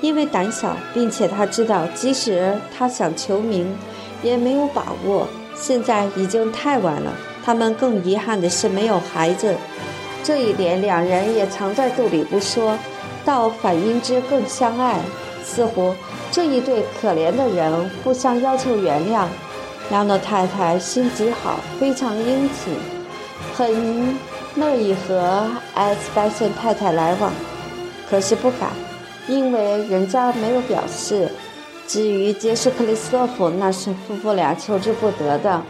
[0.00, 3.76] 因为胆小，并且他知道，即使他想求名，
[4.22, 5.28] 也没有把握。
[5.54, 7.12] 现在已经太晚了。
[7.44, 9.56] 他们更遗憾的是没有孩子，
[10.22, 12.78] 这一点两人也藏在肚里不说，
[13.24, 15.00] 倒反应之更相爱。
[15.44, 15.94] 似乎
[16.30, 19.26] 这一对可怜的人互相要求原谅。
[19.90, 22.74] 杨诺太太心极好，非常殷勤，
[23.54, 24.16] 很
[24.54, 27.32] 乐意和艾斯班森太太来往，
[28.08, 28.70] 可是不敢，
[29.26, 31.28] 因为人家没有表示。
[31.88, 35.60] 至于杰斯克里斯托夫，那是夫妇俩求之不得的。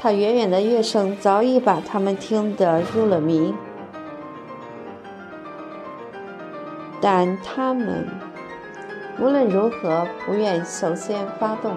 [0.00, 3.52] 他远远的乐声早已把他们听得入了迷，
[7.00, 8.06] 但他们
[9.20, 11.76] 无论如何不愿首先发动，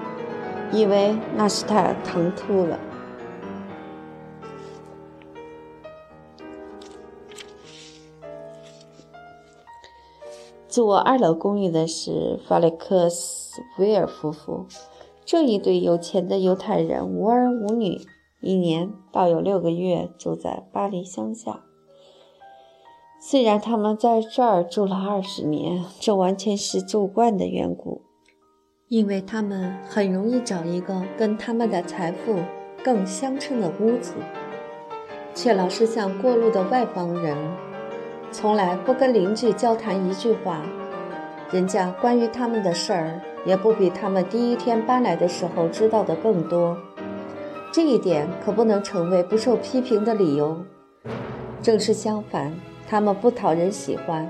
[0.71, 2.79] 以为那是他疼吐了。
[10.67, 14.65] 住二楼公寓的是法雷克斯维尔夫妇，
[15.25, 17.99] 这一对有钱的犹太人无儿无女，
[18.39, 21.63] 一年到有六个月住在巴黎乡下。
[23.23, 28.01] 虽然他们在这儿住了二十年，这完全是住惯的缘故，
[28.87, 32.39] 因为他们很容易找一个跟他们的财富
[32.83, 34.13] 更相称的屋子，
[35.35, 37.37] 却老是像过路的外邦人。
[38.31, 40.63] 从来不跟邻居交谈一句话，
[41.51, 46.75] 人家关于他们的事儿，也不比他们第一天搬来的时候知道的更多。
[47.71, 50.57] 这一点可不能成为不受批评的理由。
[51.61, 52.51] 正是相反，
[52.91, 54.29] 他们不讨人喜欢，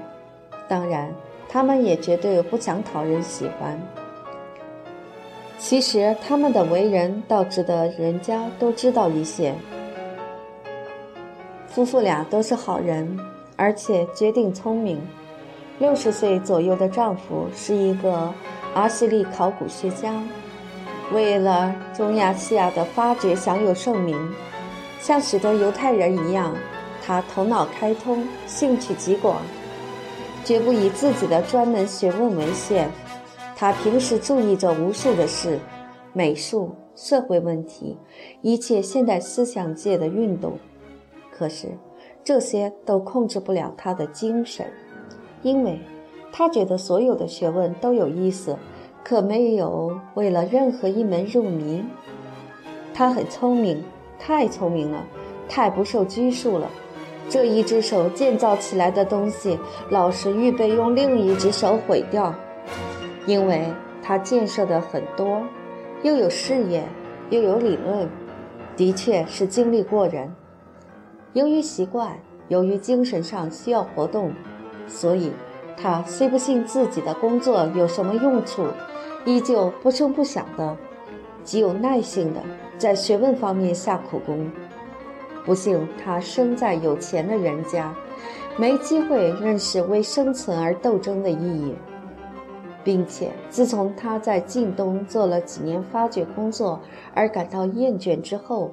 [0.68, 1.12] 当然，
[1.50, 3.76] 他们也绝对不想讨人喜欢。
[5.58, 9.56] 其实他们的为人倒值得人家都知道一些。
[11.66, 13.20] 夫妇俩都是好人，
[13.56, 15.02] 而且绝顶聪明。
[15.80, 18.32] 六十岁左右的丈夫是一个
[18.76, 20.14] 阿西利考古学家，
[21.12, 24.16] 为了中亚西亚的发掘享有盛名。
[25.00, 26.56] 像许多犹太人一样，
[27.04, 29.42] 他头脑开通，兴趣极广，
[30.46, 32.90] 绝不以自己的专门学问为限。
[33.56, 35.60] 他平时注意着无数的事：
[36.14, 37.98] 美术、社会问题，
[38.42, 40.58] 一切现代思想界的运动。
[41.32, 41.68] 可是，
[42.24, 44.66] 这些都控制不了他的精神。
[45.42, 45.80] 因为，
[46.32, 48.58] 他觉得所有的学问都有意思，
[49.04, 51.84] 可没有为了任何一门入迷。
[52.94, 53.84] 他很聪明，
[54.20, 55.04] 太聪明了，
[55.50, 56.70] 太不受拘束了。
[57.32, 59.58] 这一只手建造起来的东西，
[59.90, 62.36] 老是预备用另一只手毁掉。
[63.26, 65.42] 因为他建设的很多，
[66.04, 66.84] 又有事业，
[67.30, 68.10] 又有理论，
[68.76, 70.30] 的确是精力过人。
[71.32, 74.34] 由于习惯，由于精神上需要活动。
[74.86, 75.32] 所以，
[75.78, 78.66] 他虽不信自己的工作有什么用处，
[79.24, 80.76] 依旧不声不响的、
[81.46, 82.42] 极有耐性的
[82.78, 84.52] 在学问方面下苦功。
[85.44, 87.96] 不幸他生在有钱的人家，
[88.58, 91.74] 没机会认识为生存而斗争的意义，
[92.84, 96.80] 并且自从他在晋东做了几年发掘工作
[97.14, 98.72] 而感到厌倦之后，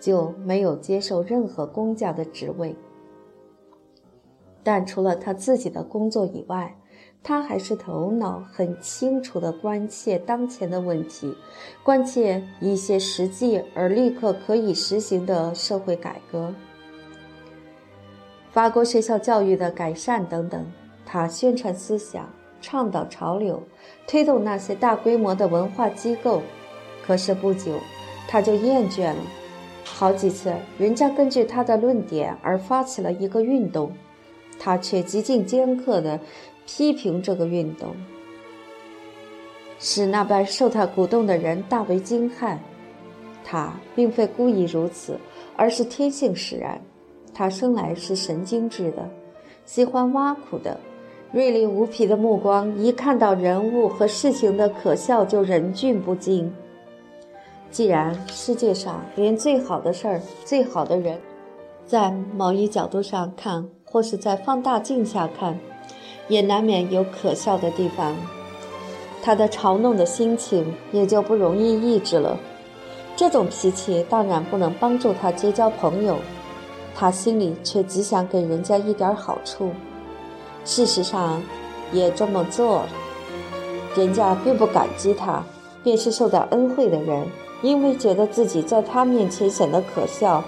[0.00, 2.74] 就没有接受任何公家的职位。
[4.62, 6.76] 但除了他自己的工作以外，
[7.22, 11.36] 他还是头脑很清楚地关切当前的问题，
[11.82, 16.52] 关切一些实际而立刻可以实行的社会改革、
[18.50, 20.66] 法国学校教育的改善等等。
[21.04, 22.28] 他宣传思想，
[22.60, 23.62] 倡导潮流，
[24.06, 26.42] 推动那些大规模的文化机构。
[27.06, 27.74] 可是不久，
[28.28, 29.18] 他就厌倦了。
[29.84, 33.92] 好几次，人家根据他的论点而发起了一个运动。
[34.62, 36.20] 他却极尽尖刻地
[36.66, 37.94] 批评这个运动，
[39.78, 42.56] 使那般受他鼓动的人大为惊骇。
[43.44, 45.18] 他并非故意如此，
[45.56, 46.80] 而是天性使然。
[47.32, 49.08] 他生来是神经质的，
[49.64, 50.78] 喜欢挖苦的，
[51.32, 56.52] 锐利无匹的目光，一看到人物和事情的可笑就忍俊不禁。
[57.70, 61.18] 既然世界上连最好的事儿、最好的人，
[61.86, 65.58] 在某一角度上看，或是在放大镜下看，
[66.30, 68.16] 也难免有可笑的地方。
[69.22, 72.38] 他的嘲弄的心情也就不容易抑制了。
[73.14, 76.16] 这种脾气当然不能帮助他结交朋友，
[76.94, 79.72] 他心里却极想给人家一点好处。
[80.64, 81.42] 事实上，
[81.92, 82.88] 也这么做了。
[83.94, 85.44] 人家并不感激他，
[85.82, 87.26] 便是受到恩惠的人，
[87.60, 90.42] 因为觉得自己在他面前显得可笑，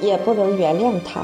[0.00, 1.22] 也不能原谅他。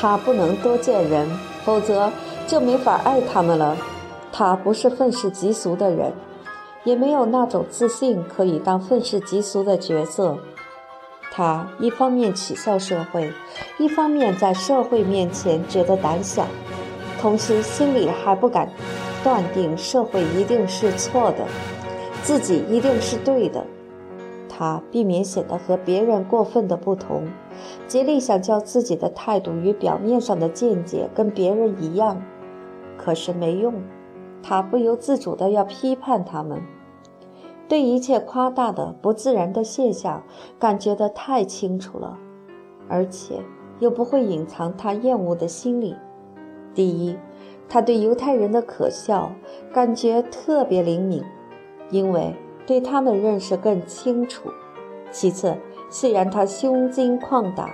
[0.00, 1.28] 他不能多见人，
[1.62, 2.10] 否则
[2.46, 3.76] 就没法爱他们了。
[4.32, 6.10] 他不是愤世嫉俗的人，
[6.84, 10.38] 也没有那种自信可以当愤世嫉俗的角色。
[11.30, 13.30] 他一方面取笑社会，
[13.78, 16.46] 一方面在社会面前觉得胆小，
[17.20, 18.66] 同时心里还不敢
[19.22, 21.44] 断定社会一定是错的，
[22.22, 23.62] 自己一定是对的。
[24.60, 27.26] 他避免显得和别人过分的不同。
[27.88, 32.22] 竭力想叫自己的态度与表面上的见解跟别人一样，
[32.98, 33.72] 可是没用。
[34.42, 36.60] 他不由自主地要批判他们，
[37.68, 40.22] 对一切夸大的不自然的现象
[40.58, 42.18] 感觉得太清楚了，
[42.86, 43.40] 而且
[43.78, 45.96] 又不会隐藏他厌恶的心理。
[46.74, 47.16] 第一，
[47.66, 49.32] 他对犹太人的可笑
[49.72, 51.24] 感觉特别灵敏，
[51.90, 52.34] 因为
[52.70, 54.48] 对他们认识更清楚。
[55.10, 55.56] 其次，
[55.90, 57.68] 虽然他胸襟旷达，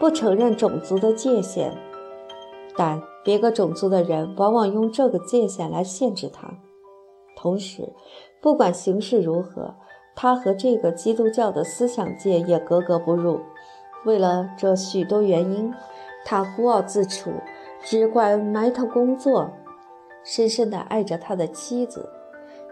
[0.00, 1.76] 不承认种族的界限，
[2.74, 6.48] 但别个种族的人往往用这个界限来限制他。
[7.36, 7.92] 同时，
[8.40, 9.74] 不管形势如何，
[10.16, 13.40] 他和这个基督教的思想界也格格不入。
[14.06, 15.70] 为了这许多原因，
[16.24, 17.30] 他孤傲自处，
[17.84, 19.50] 只管埋头工作，
[20.24, 22.08] 深深地爱着他的妻子。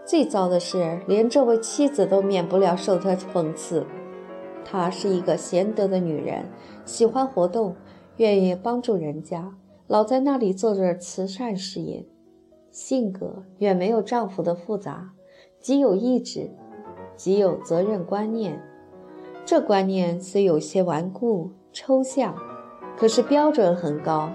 [0.07, 3.85] 最糟的是，连这位妻子都免不了受他讽刺。
[4.63, 6.45] 她是一个贤德的女人，
[6.85, 7.75] 喜欢活动，
[8.15, 9.51] 愿意帮助人家，
[9.85, 12.05] 老在那里做着慈善事业，
[12.71, 15.09] 性格远没有丈夫的复杂，
[15.59, 16.51] 极有意志，
[17.17, 18.63] 极有责任观念。
[19.43, 22.33] 这观念虽有些顽固抽象，
[22.97, 24.31] 可是标准很高。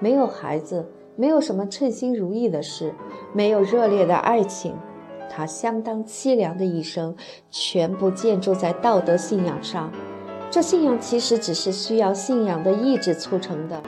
[0.00, 2.94] 没有孩子，没有什么称心如意的事，
[3.34, 4.74] 没有热烈的爱情。
[5.34, 7.16] 他相当凄凉的一生，
[7.50, 9.90] 全部建筑在道德信仰上。
[10.48, 13.82] 这信仰其实只是需要信仰的意志促成的。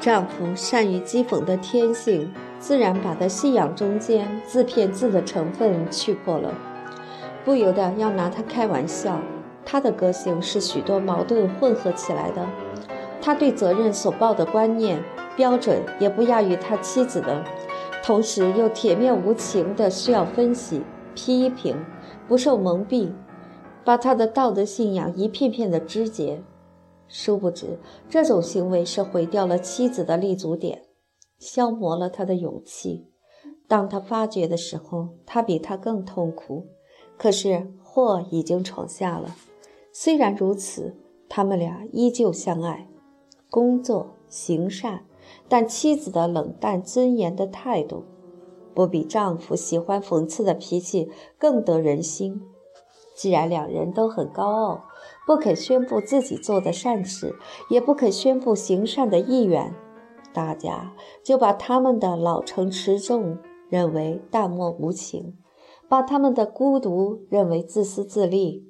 [0.00, 6.52] 丈夫善于讥讽的天性，自然把他信仰中间自骗自的成分去破了，
[7.44, 9.20] 不由得要拿他开玩笑。
[9.64, 12.44] 他的个性是许多矛盾混合起来的，
[13.22, 15.00] 他对责任所抱的观念
[15.36, 17.44] 标准也不亚于他妻子的。
[18.02, 20.82] 同时又铁面无情的需要分析、
[21.14, 21.76] 批评，
[22.26, 23.12] 不受蒙蔽，
[23.84, 26.42] 把他的道德信仰一片片的肢解。
[27.06, 27.78] 殊不知，
[28.08, 30.82] 这种行为是毁掉了妻子的立足点，
[31.38, 33.08] 消磨了他的勇气。
[33.68, 36.66] 当他发觉的时候，他比他更痛苦。
[37.16, 39.36] 可是祸已经闯下了。
[39.92, 40.96] 虽然如此，
[41.28, 42.88] 他们俩依旧相爱，
[43.50, 45.04] 工作行善。
[45.50, 48.04] 但妻子的冷淡尊严的态度，
[48.72, 52.40] 不比丈夫喜欢讽刺的脾气更得人心。
[53.16, 54.84] 既然两人都很高傲，
[55.26, 57.34] 不肯宣布自己做的善事，
[57.68, 59.74] 也不肯宣布行善的意愿，
[60.32, 60.94] 大家
[61.24, 63.36] 就把他们的老成持重
[63.68, 65.36] 认为淡漠无情，
[65.88, 68.69] 把他们的孤独认为自私自利。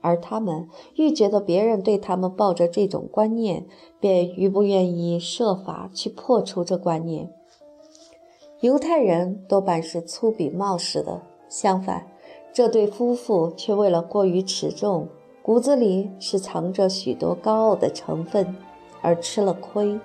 [0.00, 3.66] 而他们愈觉得别人对他们抱着这种观念，
[3.98, 7.30] 便愈不愿意设法去破除这观念。
[8.60, 12.06] 犹太人多半是粗鄙冒失的，相反，
[12.52, 15.08] 这对夫妇却为了过于持重，
[15.42, 18.56] 骨子里是藏着许多高傲的成分，
[19.00, 20.00] 而吃了亏。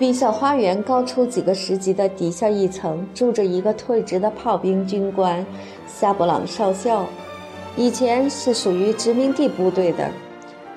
[0.00, 5.44] 比小花园高出几个十级的底下一层，住着一个退职的炮兵军官
[5.86, 7.04] 夏布朗少校。
[7.76, 10.08] 以前是属于殖民地部队的。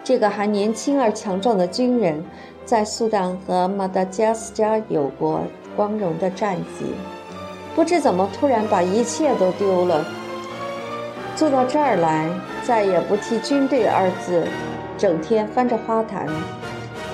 [0.04, 2.22] 这个还年轻而强壮的军人，
[2.66, 5.40] 在苏丹和马达加斯加有过
[5.74, 6.88] 光荣的战绩。
[7.74, 10.06] 不知怎么突然把一切都丢了，
[11.38, 12.30] 住到这儿来，
[12.62, 14.46] 再也不提军队二字，
[14.98, 16.28] 整天翻着花坛，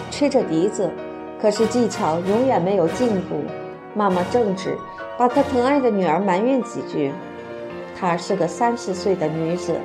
[0.10, 0.89] 吹着笛子。
[1.41, 3.43] 可是技巧永远没有进步。
[3.95, 4.77] 妈妈正直，
[5.17, 7.11] 把她疼爱的女儿埋怨几句。
[7.99, 9.75] 她是个三十岁的女子，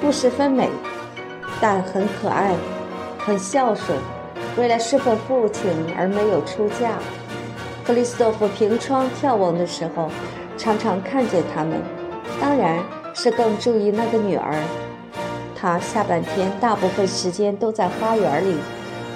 [0.00, 0.68] 不十分美，
[1.60, 2.54] 但很可爱，
[3.18, 3.98] 很孝顺。
[4.56, 6.92] 为了侍奉父亲而没有出嫁。
[7.84, 10.08] 克里斯托弗凭窗眺望的时候，
[10.56, 11.80] 常常看见他们，
[12.40, 12.78] 当然
[13.12, 14.54] 是更注意那个女儿。
[15.54, 18.56] 他下半天大部分时间都在花园里。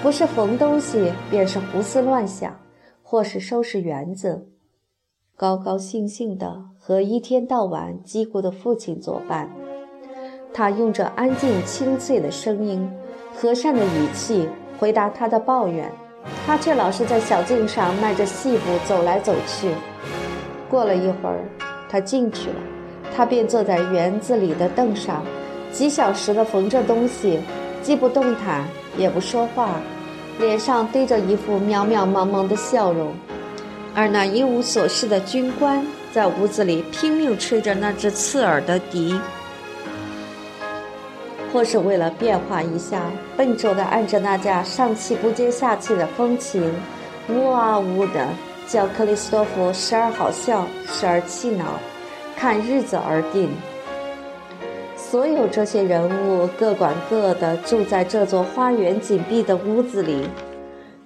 [0.00, 2.56] 不是缝东西，便是胡思乱想，
[3.02, 4.48] 或是收拾园子，
[5.36, 9.50] 高高兴兴地和一天到晚叽咕的父亲作伴。
[10.54, 12.88] 他用着安静清脆的声音、
[13.34, 15.90] 和善的语气回答他的抱怨，
[16.46, 19.74] 他却老是在小径上迈着细步走来走去。
[20.70, 21.44] 过了一会儿，
[21.88, 22.56] 他进去了，
[23.14, 25.24] 他便坐在园子里的凳上，
[25.72, 27.40] 几小时的缝着东西，
[27.82, 28.64] 既不动弹。
[28.98, 29.80] 也不说话，
[30.38, 33.14] 脸上堆着一副渺渺茫茫的笑容，
[33.94, 35.82] 而那一无所事的军官
[36.12, 39.18] 在屋子里拼命吹着那只刺耳的笛，
[41.52, 43.02] 或是为了变化一下，
[43.36, 46.70] 笨拙地按着那架上气不接下气的风琴，
[47.28, 48.28] 呜啊呜的
[48.66, 51.64] 叫克里斯多夫时而好笑，时而气恼，
[52.36, 53.48] 看日子而定。
[55.10, 60.28] 所有这些人物各管各的，住在这座花园紧闭的屋子里，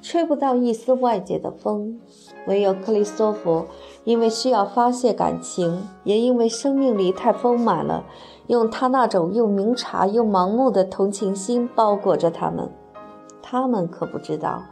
[0.03, 2.00] 吹不到一丝外界的风。
[2.48, 3.66] 唯有克里斯托弗，
[4.03, 8.03] 因为需要发泄感情，也因为生命力太丰满了，
[8.48, 12.68] 用他那种又明察又盲目的同情心包裹着他们。
[13.40, 14.64] 他们可不知道，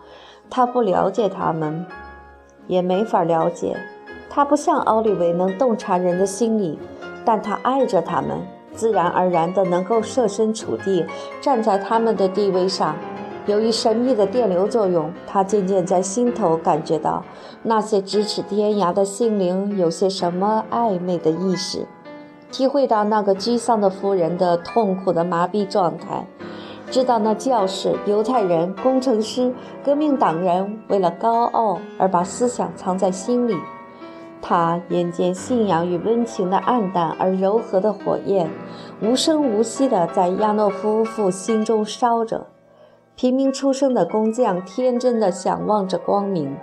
[0.51, 1.87] 他不了解他们，
[2.67, 3.77] 也没法了解。
[4.29, 6.77] 他不像奥利维能洞察人的心理，
[7.25, 8.37] 但他爱着他们。
[8.81, 11.05] 自然而然的能够设身处地
[11.39, 12.97] 站在他们的地位上，
[13.45, 17.23] 由于神秘的电流作用，他渐渐在心头感觉到
[17.63, 21.87] 那些咫尺天涯的心灵有些什么暧昧的意识，
[22.51, 26.27] 体会到那个沮丧的夫人的痛苦的麻痹状态，
[26.91, 29.53] 知道那教士、犹太人、工程师、
[29.85, 33.55] 革命党人为了高傲而把思想藏在心里。
[34.43, 38.51] 他眼见信仰与温情的暗淡而柔和的火焰，
[39.01, 42.47] 无声无息地在亚诺夫妇心中烧着。
[43.17, 46.57] 平民出身的工匠天真的想望着光明。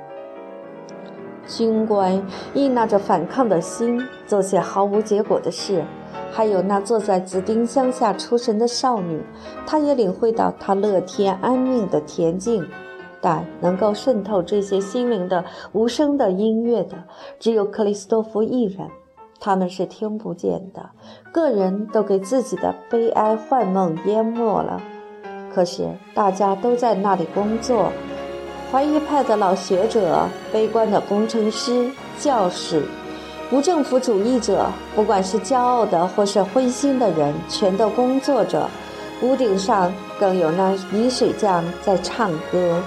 [1.47, 5.85] 军官亦纳着反抗的心做些毫无结果的事，
[6.31, 9.21] 还有那坐在紫丁香下出神的少女，
[9.65, 12.67] 她也领会到她乐天安命的恬静。
[13.61, 16.97] 能够渗透这些心灵的无声的音乐的，
[17.39, 18.87] 只有克里斯多夫一人。
[19.39, 20.89] 他们是听不见的，
[21.31, 24.81] 个人都给自己的悲哀幻梦淹没了。
[25.53, 27.91] 可是大家都在那里工作。
[28.71, 32.83] 怀疑派的老学者，悲观的工程师、教士，
[33.51, 34.65] 无政府主义者，
[34.95, 38.67] 不管是骄傲的或是灰心的人，全都工作着。
[39.21, 42.81] 屋顶上更有那泥水匠在唱歌。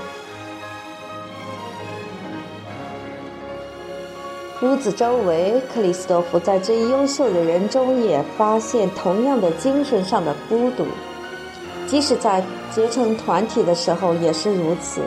[4.62, 10.84] 屋子周围，克里斯多夫在最优秀的人中也发现同样的精神上的孤独，
[11.86, 15.00] 即使在结成团体的时候也是如此。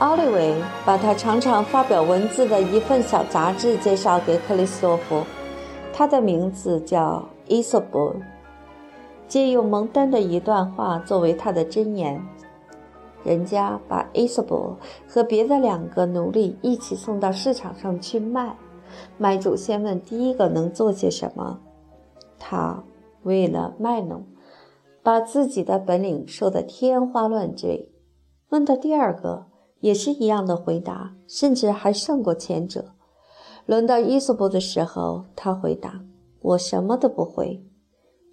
[0.00, 5.22] 奥利维把他常常发表文字的一份小杂志介绍给克里斯多夫，
[5.92, 8.12] 他的名字叫伊索博，
[9.28, 12.20] 借用蒙丹的一段话作为他的箴言。
[13.24, 14.76] 人家把伊索博
[15.08, 18.56] 和别的两个奴隶一起送到市场上去卖，
[19.16, 21.60] 卖主先问第一个能做些什么，
[22.38, 22.82] 他
[23.22, 24.24] 为了卖弄，
[25.02, 27.92] 把自己的本领说得天花乱坠。
[28.50, 29.46] 问到第二个。
[29.80, 32.86] 也是一样的回答，甚至还胜过前者。
[33.64, 36.00] 轮到伊索布的时候，他回答
[36.42, 37.64] ：“我什么都不会。”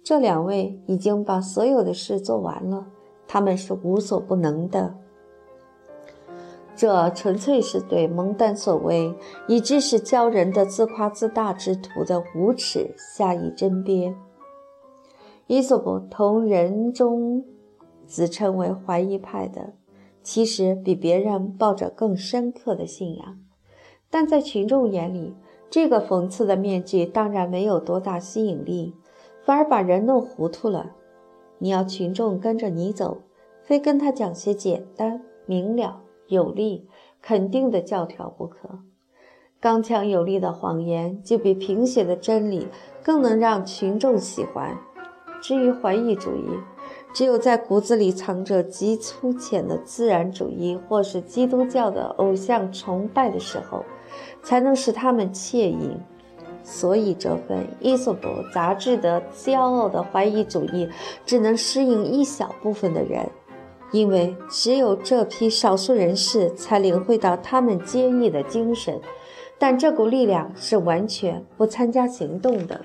[0.02, 2.84] 这两位已经把所有的事做完了，
[3.26, 4.94] 他们是无所不能的。
[6.74, 9.14] 这纯粹是对蒙丹所谓
[9.48, 14.14] 以知识教人的自夸自大之徒的无耻下以针砭。
[15.46, 17.44] 伊索布同人中
[18.06, 19.72] 自称为怀疑派的。
[20.22, 23.38] 其实比别人抱着更深刻的信仰，
[24.10, 25.36] 但在群众眼里，
[25.70, 28.92] 这个讽刺的面具当然没有多大吸引力，
[29.44, 30.96] 反而把人弄糊涂了。
[31.58, 33.22] 你要群众跟着你走，
[33.62, 36.86] 非跟他讲些简单明了、有力、
[37.22, 38.80] 肯定的教条不可。
[39.58, 42.68] 刚强有力的谎言，就比平写的真理
[43.02, 44.78] 更能让群众喜欢。
[45.40, 46.44] 至于怀疑主义，
[47.14, 53.84] 只有在骨子里藏着极粗浅的自然主义，或是基督教的偶像崇拜的时候，
[54.42, 55.96] 才能使他们惬意。
[56.68, 60.88] 所以，这份《伊索博》杂志的骄傲的怀疑主义，
[61.24, 63.30] 只能适应一小部分的人，
[63.92, 69.00] 因为只有这批少数人士才领会到他们坚毅的精神。
[69.58, 72.80] 但这股力量是完全不参加行动的，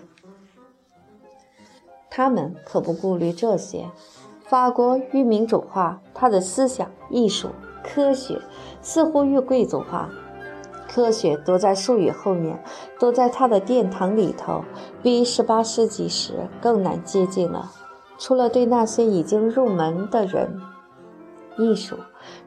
[2.08, 3.90] 他们可不顾虑这些。
[4.44, 7.50] 法国愈民主化，他的思想、艺术、
[7.84, 8.40] 科学
[8.80, 10.08] 似乎愈贵族化。
[10.94, 12.62] 科学躲在术语后面，
[13.00, 14.66] 躲在他的殿堂里头，
[15.02, 17.72] 比十八世纪时更难接近了。
[18.18, 20.60] 除了对那些已经入门的人，
[21.58, 21.96] 艺术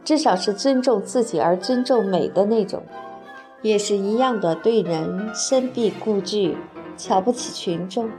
[0.04, 2.82] 至少是尊重自己而尊重美的那种，
[3.62, 6.54] 也是一样的对人深闭固惧，
[6.98, 8.10] 瞧不起群众。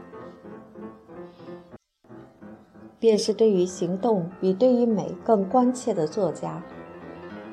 [2.98, 6.64] 便是对于行动比对于美更关切的作家，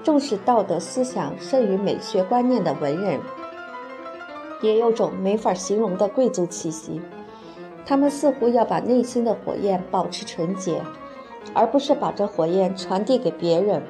[0.03, 3.21] 重视道德思想胜于美学观念的文人，
[4.61, 7.01] 也有种没法形容的贵族气息。
[7.85, 10.83] 他们似乎要把内心的火焰保持纯洁，
[11.55, 13.83] 而不是把这火焰传递给别人。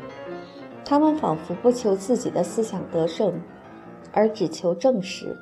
[0.84, 3.40] 他们仿佛不求自己的思想得胜，
[4.12, 5.36] 而只求证实。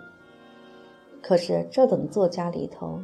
[1.22, 3.00] 可是这等作家里头，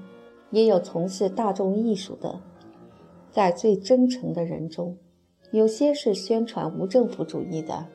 [0.51, 2.41] 也有从事大众艺术的。
[3.31, 4.97] 在最真诚的人中，
[5.51, 7.87] 有些是宣传无政府主义的，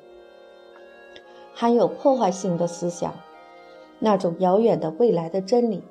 [1.54, 3.14] 含有破坏性的思想。
[4.00, 5.84] 那种遥远的未来的真理，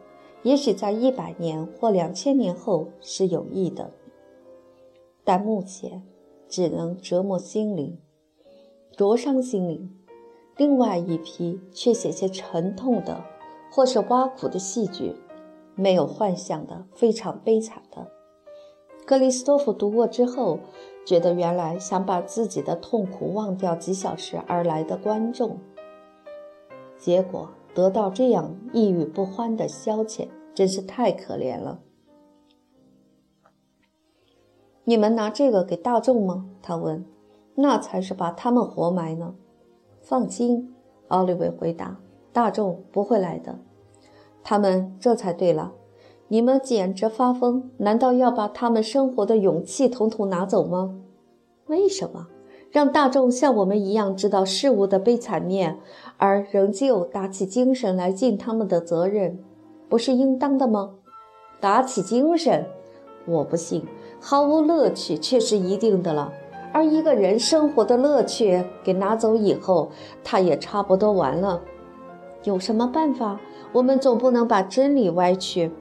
[0.43, 3.93] 也许在一百年或两千年后是有益的，
[5.23, 6.03] 但目前
[6.49, 7.99] 只能折磨心灵，
[8.97, 9.97] 灼伤心灵。
[10.57, 13.25] 另外一批却写些沉痛的，
[13.71, 15.15] 或是挖苦的戏剧，
[15.77, 18.09] 没有幻想的，非常悲惨的。
[19.07, 20.59] 克里斯托弗读过之后，
[21.05, 25.59] 觉得原来想把自己的痛苦忘掉几小时而来的观众，
[26.97, 31.81] 结果得到这样抑郁不欢的消遣，真是太可怜了。
[34.85, 36.47] 你们拿这个给大众吗？
[36.63, 37.05] 他问。
[37.57, 39.35] 那才是把他们活埋呢。
[40.01, 40.75] 放心，
[41.09, 42.01] 奥利维回答，
[42.33, 43.59] 大众不会来的。
[44.43, 45.75] 他们这才对了。
[46.33, 47.61] 你们简直发疯！
[47.79, 50.95] 难道要把他们生活的勇气统统拿走吗？
[51.67, 52.29] 为什么
[52.71, 55.81] 让大众像我们一样知道事物的悲惨面，
[56.19, 59.41] 而仍旧打起精神来尽他们的责任，
[59.89, 60.91] 不是应当的吗？
[61.59, 62.65] 打起精神，
[63.27, 63.85] 我不信，
[64.21, 66.33] 毫无乐趣却是一定的了。
[66.73, 69.91] 而一个人生活的乐趣给拿走以后，
[70.23, 71.61] 他也差不多完了。
[72.45, 73.41] 有什么办法？
[73.73, 75.73] 我们总不能把真理歪曲，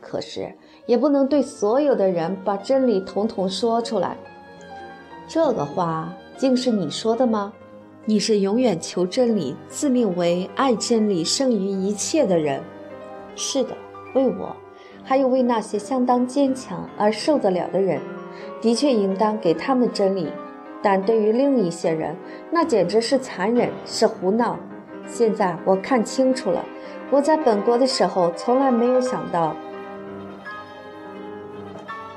[0.00, 0.52] 可是
[0.86, 4.16] 也不能对所有的人把真理统统说出来。
[5.28, 7.52] 这个话竟是你说的吗？
[8.06, 12.60] 你是永远求真理、自命为爱真理胜于一切的人。
[13.36, 13.76] 是的，
[14.14, 14.56] 为我，
[15.04, 18.00] 还有为那些相当坚强而受得了的人，
[18.60, 20.28] 的确应当给他们真理。
[20.82, 22.16] 但对于另一些人，
[22.50, 24.58] 那简直是残忍，是胡闹。
[25.06, 26.64] 现在我看清楚了，
[27.10, 29.54] 我在本国的时候从来没有想到，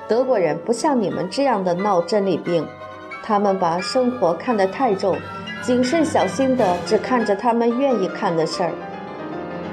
[0.08, 2.68] 德国人不像你们这样的闹真理病。
[3.24, 5.18] 他们把生活看得太重，
[5.62, 8.72] 谨慎小心的只看着他们愿意看的事儿。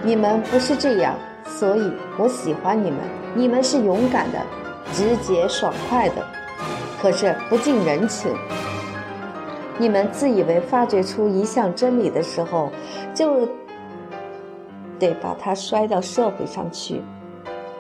[0.05, 3.01] 你们不是这样，所以我喜欢你们。
[3.35, 4.39] 你们是勇敢的、
[4.93, 6.25] 直接爽快的，
[7.03, 8.33] 可是不近人情。
[9.79, 12.71] 你们自以为发掘出一项真理的时候，
[13.13, 13.49] 就
[14.99, 17.03] 得把它摔到社会上去，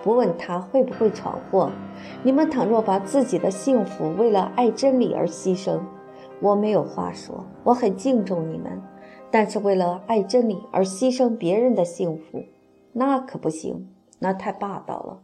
[0.02, 1.70] 不问他会不会闯祸。
[2.22, 5.80] 你们倘若把自己的幸福为了爱真理而牺牲，
[6.40, 8.80] 我没有话说，我很敬重你们。
[9.30, 12.44] 但是为了爱真理而牺牲别人的幸福，
[12.92, 13.88] 那可不行，
[14.18, 15.20] 那太霸道了。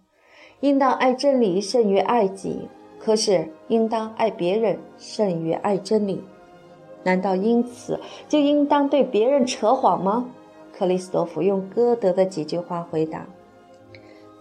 [0.60, 2.68] 应当爱真理胜于爱己，
[2.98, 6.22] 可是应当爱别人胜于爱真理。
[7.02, 10.26] 难道因此就应当对别人扯谎吗？
[10.72, 13.26] 克里斯多夫用歌德的几句话回答：“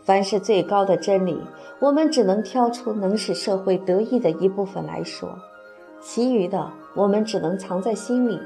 [0.06, 1.36] 凡是最高的真理，
[1.80, 5.36] 我们只能挑出能使社会得益的一部分来说，
[6.00, 8.40] 其余的我们只能藏在心里，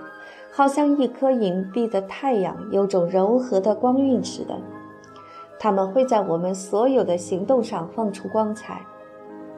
[0.54, 4.58] 好像一颗隐蔽的太阳，有种柔和的光晕似的。
[5.60, 8.82] 他们会在我们所有的行动上放出光彩，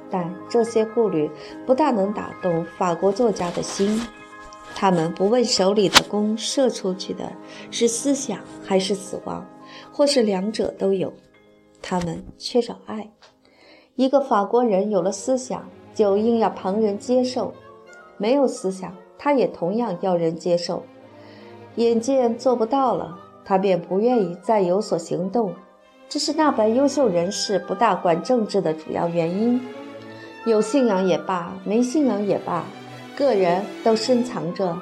[0.09, 1.29] 但这些顾虑
[1.67, 4.01] 不大能打动法国作家的心。”
[4.73, 7.31] 他们不问手里的弓射出去的
[7.69, 9.45] 是思想还是死亡，
[9.91, 11.13] 或是两者都有。
[11.81, 13.11] 他们缺少爱。
[13.95, 17.51] 一个法国人有了思想，就硬要旁人接受；
[18.17, 20.83] 没有思想，他也同样要人接受。
[21.75, 25.53] 眼见做不到了，他便不愿意再有所行动。
[26.09, 29.61] 这是那般优秀人士不大管政治的主要原因。
[30.45, 32.65] 有信仰也罢，没信仰也罢。
[33.15, 34.77] 个人都深藏着，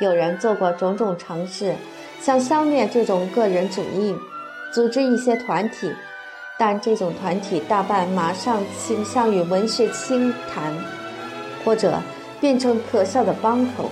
[0.00, 1.74] 有人做过种种尝试，
[2.18, 4.14] 想消灭这种个人主义，
[4.70, 5.90] 组织一些团体，
[6.58, 10.72] 但这种团体大半马上倾向于文学清谈，
[11.64, 12.00] 或者
[12.40, 13.90] 变成可笑的帮口。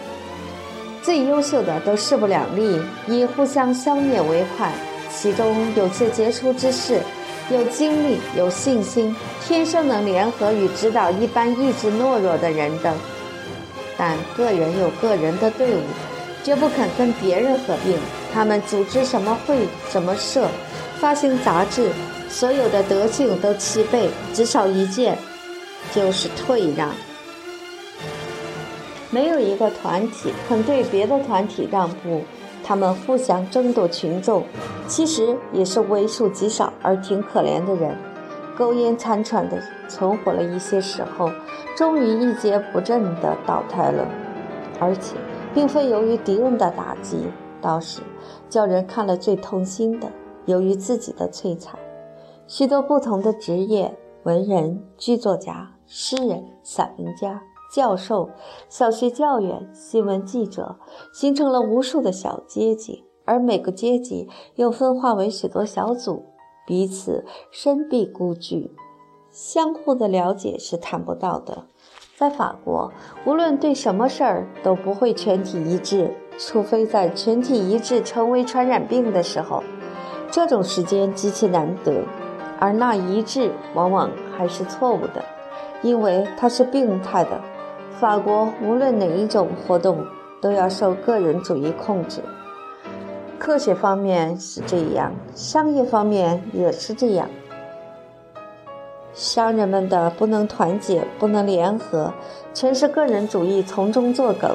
[1.02, 4.72] 最优秀的都势不两立，以互相消灭为快。
[5.08, 7.00] 其中有些杰出之士，
[7.50, 9.14] 有精力、有信心，
[9.46, 12.94] 天生能联合与指导一般意志懦弱的人等。
[13.96, 15.80] 但个人有个人的队伍，
[16.44, 17.96] 绝不肯跟别人合并。
[18.34, 19.56] 他们组织什么会、
[19.88, 20.48] 什么社，
[20.98, 21.90] 发行杂志，
[22.28, 25.16] 所有的德性都齐备，只少一件，
[25.94, 26.90] 就是退让。
[29.10, 32.22] 没有一个团体肯对别的团体让步，
[32.64, 34.44] 他们互相争夺群众，
[34.88, 37.96] 其实也是为数极少而挺可怜的人。
[38.56, 41.30] 苟延残喘的存活了一些时候，
[41.76, 44.08] 终于一蹶不振的倒台了。
[44.80, 45.14] 而且，
[45.54, 47.28] 并非由于敌人的打击，
[47.60, 48.00] 倒是
[48.48, 50.10] 叫人看了最痛心的，
[50.46, 51.78] 由于自己的摧残。
[52.46, 57.42] 许多不同的职业，文人、剧作家、诗人、散文家、
[57.72, 58.30] 教授、
[58.68, 60.76] 小学教员、新闻记者，
[61.12, 66.24] 形成了无数的小阶级，而每个阶级又分化为许多小组。
[66.66, 68.72] 彼此深闭孤据，
[69.30, 71.66] 相互的了解是谈不到的。
[72.16, 72.92] 在法国，
[73.24, 79.62] 无论对什么事儿都不会全体一致，除非在全体一致成为传染病的时候，
[80.30, 82.02] 这种时间极其难得。
[82.58, 85.22] 而那一致往往还是错误的，
[85.82, 87.40] 因为它是病态的。
[87.98, 90.06] 法国无论哪一种活动
[90.40, 92.20] 都要受个人主义控制。
[93.38, 97.28] 科学方面是这样，商业方面也是这样。
[99.12, 102.12] 商人们的不能团结、不能联合，
[102.52, 104.54] 全是个人主义从中作梗。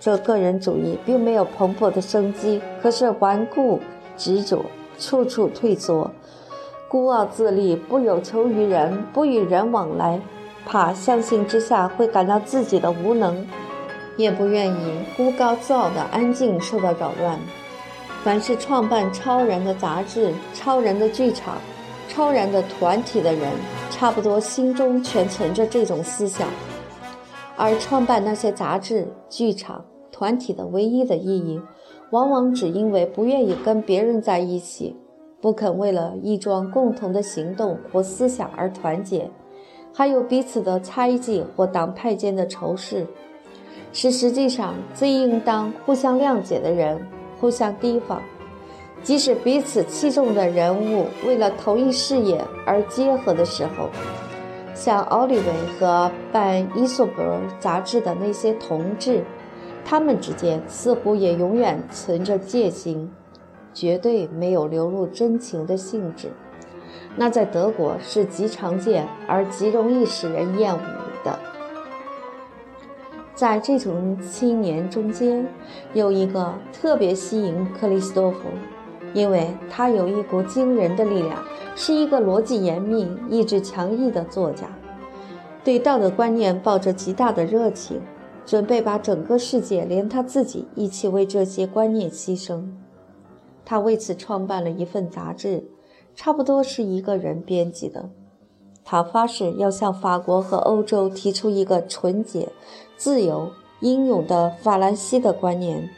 [0.00, 3.80] 这个人主义并没有蓬勃的生机，可是顽固
[4.16, 4.64] 执着，
[4.98, 6.10] 处处退缩，
[6.88, 10.20] 孤傲自立，不有求于人，不与人往来，
[10.66, 13.46] 怕相信之下会感到自己的无能，
[14.16, 17.38] 也不愿意孤高自傲的安静受到扰乱。
[18.24, 21.56] 凡是创办超人的杂志、超人的剧场、
[22.08, 23.52] 超人的团体的人，
[23.90, 26.48] 差不多心中全存着这种思想。
[27.56, 31.60] 而创办那些杂志、剧场、团体的唯一的意义，
[32.10, 34.96] 往往只因为不愿意跟别人在一起，
[35.40, 39.30] 不肯为了一桩共同的行动或思想而团结。
[39.94, 43.06] 还有彼此的猜忌或党派间的仇视，
[43.92, 46.98] 是实际上最应当互相谅解的人
[47.40, 48.22] 互相提防。
[49.02, 53.88] 即使彼此器重的人物为了同一事业而结合的时候，
[54.74, 55.44] 像奥利维
[55.78, 57.24] 和办《伊索伯》
[57.58, 59.24] 杂志的那些同志，
[59.90, 63.10] 他们之间似乎也永远存着戒心，
[63.72, 66.30] 绝对没有流露真情的性质。
[67.16, 70.80] 那在德国是极常见而极容易使人厌恶
[71.24, 71.38] 的。
[73.34, 75.48] 在这种青年中间，
[75.94, 78.40] 有一个特别吸引克里斯多夫，
[79.14, 81.42] 因为他有一股惊人的力量，
[81.74, 84.66] 是一个逻辑严密、意志强毅的作家，
[85.64, 88.02] 对道德观念抱着极大的热情，
[88.48, 92.64] 准备把整个世界连他自己一起为这些观念牺牲。
[93.66, 95.64] 他为此创办了一份杂志。
[96.16, 98.10] 差不多是一个人编辑的。
[98.84, 102.48] 他发誓要向法国和欧洲提出一个纯洁、
[102.96, 105.88] 自由、英勇的法兰西的观念。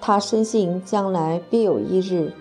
[0.00, 2.32] 他深信将来必有一日，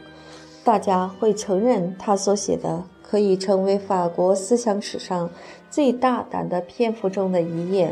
[0.63, 5.31] 大家会承认他所写的可以成为法国思想史上
[5.71, 7.91] 最大胆的篇幅中的一页。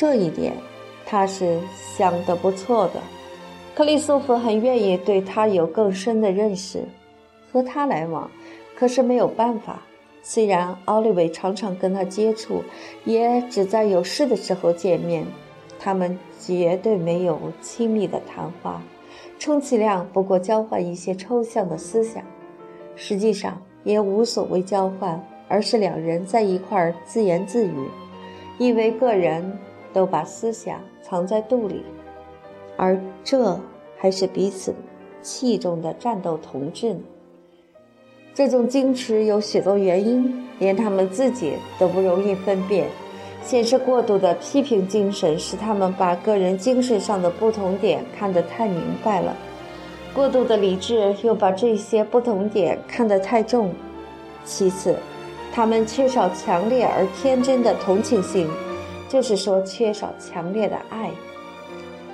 [0.00, 0.54] 这一点，
[1.04, 1.60] 他是
[1.94, 2.94] 想得不错的。
[3.74, 6.82] 克里斯托弗很愿意对他有更深的认识。
[7.52, 8.30] 和他来往，
[8.74, 9.82] 可是没有办法。
[10.22, 12.64] 虽然奥利维常常跟他接触，
[13.04, 15.22] 也只在有事的时候见面，
[15.78, 18.82] 他们绝对没有亲密的谈话，
[19.38, 22.22] 充其量不过交换一些抽象的思想。
[22.96, 27.74] 实际上也无所谓交换，而是两人在一块儿自言自语，
[28.56, 29.58] 以为个人
[29.92, 31.82] 都把思想藏在肚里，
[32.76, 33.58] 而这
[33.96, 34.74] 还是彼此
[35.22, 37.00] 器重的战斗同志呢。
[38.32, 42.86] 这种矜持有许多原因，连他们自己都不容易分辨。
[43.42, 49.34] 先是过度的批评精神，使他们把个人精神上的不同点看得太明白了；
[50.14, 53.72] 过度的理智又把这些不同点看得太重。
[54.44, 54.94] 其次，
[55.52, 58.46] 他们缺少强烈而天真的同情心，
[59.10, 61.10] 就是说缺少强烈的爱。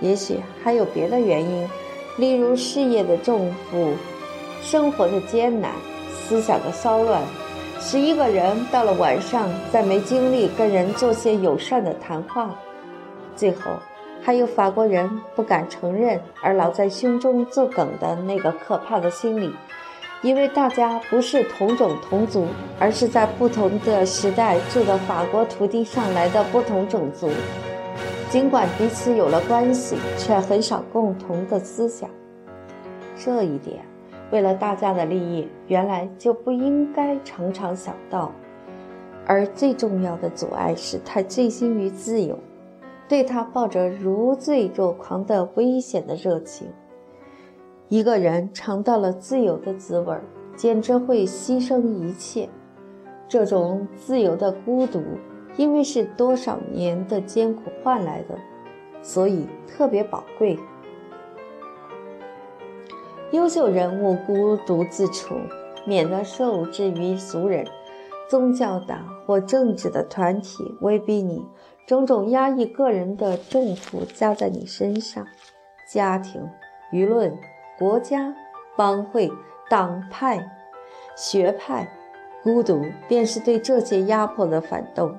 [0.01, 1.69] 也许还有别的原因，
[2.17, 3.93] 例如事业的重负，
[4.61, 5.71] 生活的艰难。
[6.29, 7.23] 思想的骚乱，
[7.79, 12.53] 使一个人到了晚上再没精力跟人做些友善的谈话。
[13.37, 13.71] 最后，
[14.21, 19.55] 还有法国人不敢承认而老在胸中作梗的那个可怕的心理，
[20.27, 22.47] 因为大家不是同种同族，
[22.81, 27.31] 而是在不同的时代住的法国土地上来的不同种族，
[28.29, 32.11] 尽管彼此有了关系，却很少共同的思想。
[33.17, 33.79] 这一点。
[34.33, 38.33] 为了大家的利益，原来就不应该常常想到。
[39.25, 42.37] 而最重要的阻碍是他醉心于自由，
[43.07, 46.67] 对他抱着如醉若狂的危险的热情。
[47.89, 50.17] 一个人尝到了自由的滋味，
[50.57, 52.49] 简直会牺牲一切。
[53.29, 55.03] 这种自由的孤独，
[55.57, 58.37] 因为是多少年的艰苦换来的，
[59.03, 60.59] 所以特别宝贵。
[63.33, 65.35] 优秀人物孤独自处，
[65.85, 67.65] 免得受制于俗人。
[68.29, 71.45] 宗教的或政治的团体威逼你，
[71.87, 75.25] 种种压抑个人的重负加在你身上。
[75.89, 76.43] 家庭、
[76.93, 77.37] 舆论、
[77.79, 78.35] 国家、
[78.77, 79.31] 帮会、
[79.69, 80.51] 党派、
[81.17, 81.87] 学派，
[82.43, 85.15] 孤独便是对这些压迫的反动。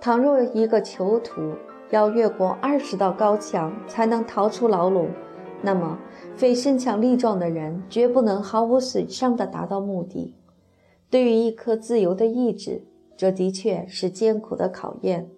[0.00, 1.54] 倘若一个囚徒
[1.90, 5.08] 要越过二十道高墙才能逃出牢笼，
[5.62, 5.98] 那么，
[6.36, 10.34] 非身强力壮的人绝不能毫无损伤地达到目的。
[11.10, 12.84] 对于一颗自由的意志，
[13.16, 15.30] 这的确是艰苦的考验。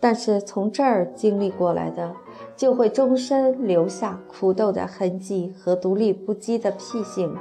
[0.00, 2.14] 但是从这儿经历过来的，
[2.62, 7.36] 就会终身留下苦斗的痕迹和独立不羁的癖性，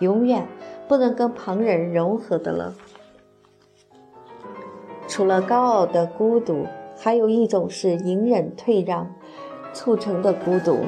[0.00, 0.44] 永远
[0.88, 2.74] 不能跟旁人融合的了。
[5.06, 6.66] 除了高傲的孤独，
[6.98, 9.06] 还有一种是隐忍退让
[9.72, 10.78] 促成的孤独。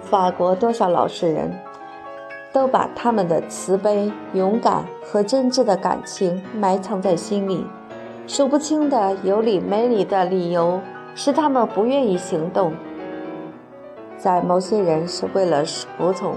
[0.00, 1.52] 法国多少老实人，
[2.54, 7.66] 都把他们的慈悲、勇敢和真挚的感情埋藏在心里。
[8.26, 10.80] 数不清的有理没理的理由
[11.14, 12.72] 使他们不愿意行动。
[14.16, 16.34] 在某些人是为了服从，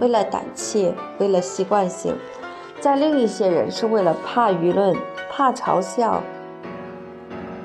[0.00, 2.14] 为了胆怯，为了习惯性；
[2.80, 4.96] 在另一些人是为了怕舆论、
[5.30, 6.22] 怕嘲笑、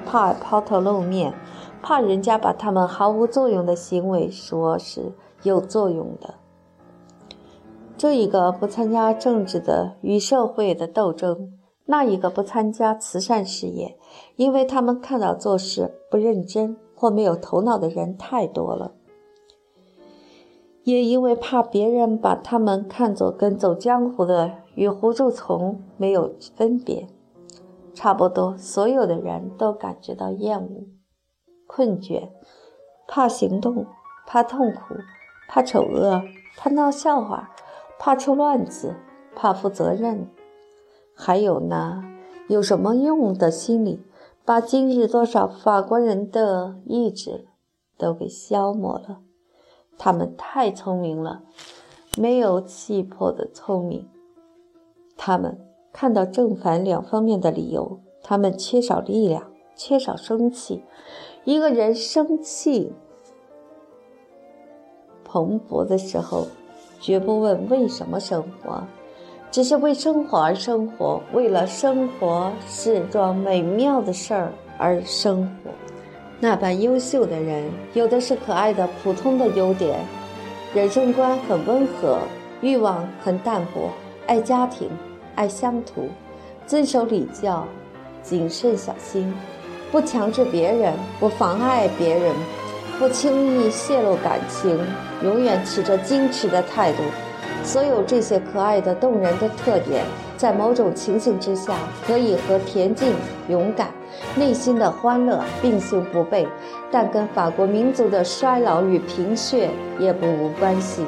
[0.06, 1.34] 怕抛头露面、
[1.82, 6.36] 怕人家把他们毫无作用的行为说是有作用的。
[7.98, 11.54] 这一个不参加政治的与社会的斗争，
[11.86, 13.96] 那一个不参加慈善事业，
[14.36, 18.94] 因为他们看到做事不认真或没有头脑的人太多了。
[20.84, 27.08] 也因为怕别人把他们看作跟走江湖的与胡诛虫没有分别，
[27.94, 30.88] 差不多所有的人都感觉到厌恶、
[31.68, 32.30] 困倦，
[33.08, 33.86] 怕行动，
[34.26, 34.96] 怕痛苦，
[35.48, 36.24] 怕丑恶，
[36.58, 37.52] 怕闹笑话，
[38.00, 38.96] 怕出乱子，
[39.36, 40.28] 怕负责任，
[41.14, 42.02] 还有呢，
[42.52, 44.02] 有什么用的心理，
[44.44, 47.48] 把今日多少法国人的意志
[47.98, 49.22] 都给消磨了。
[49.98, 51.44] 他们太聪明了，
[52.18, 54.06] 没有气魄的聪明。
[55.16, 55.58] 他们
[55.94, 60.84] 看到正反两方面的理由，他们缺少力量，缺少生气。
[61.46, 62.92] 一个人生气
[65.24, 66.48] 蓬勃的时候，
[67.00, 68.84] 绝不问为什么生活，
[69.52, 75.70] 只是为生活而生活，为了生活是桩美妙的事儿而生活。
[76.40, 80.00] 那般优秀的人，有的是可爱的普通的优点，
[80.74, 82.20] 人生观很温和，
[82.62, 83.92] 欲望很淡薄，
[84.26, 84.90] 爱家庭，
[85.36, 86.08] 爱乡土，
[86.66, 87.68] 遵守礼教，
[88.24, 89.34] 谨慎小心，
[89.92, 92.34] 不强制别人，不妨碍别人，
[92.98, 94.80] 不轻易泄露感情，
[95.22, 97.04] 永远持着矜持的态度。
[97.64, 100.04] 所有这些可爱的、动人的特点。
[100.38, 101.76] 在某种情形之下，
[102.08, 103.14] 可以和恬静、
[103.48, 103.92] 勇敢、
[104.36, 106.48] 内心的欢乐并行不悖，
[106.90, 111.06] 但跟法国民族的衰老与贫血也不无关系。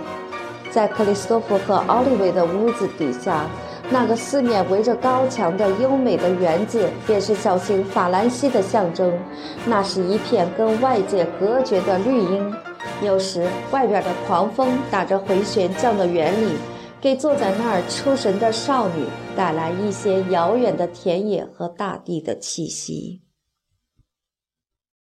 [0.70, 3.48] 在克里斯托弗和奥利维的屋子底下，
[3.89, 9.12] 那个四面围着高墙的优美的园子，便是小型法兰西的象征。
[9.66, 12.54] 那是一片跟外界隔绝的绿荫，
[13.01, 16.55] 有时外边的狂风打着回旋降的原理。
[17.03, 19.03] 给坐在那儿出神的少女
[19.36, 23.21] 带来一些遥远的田野和大地的气息。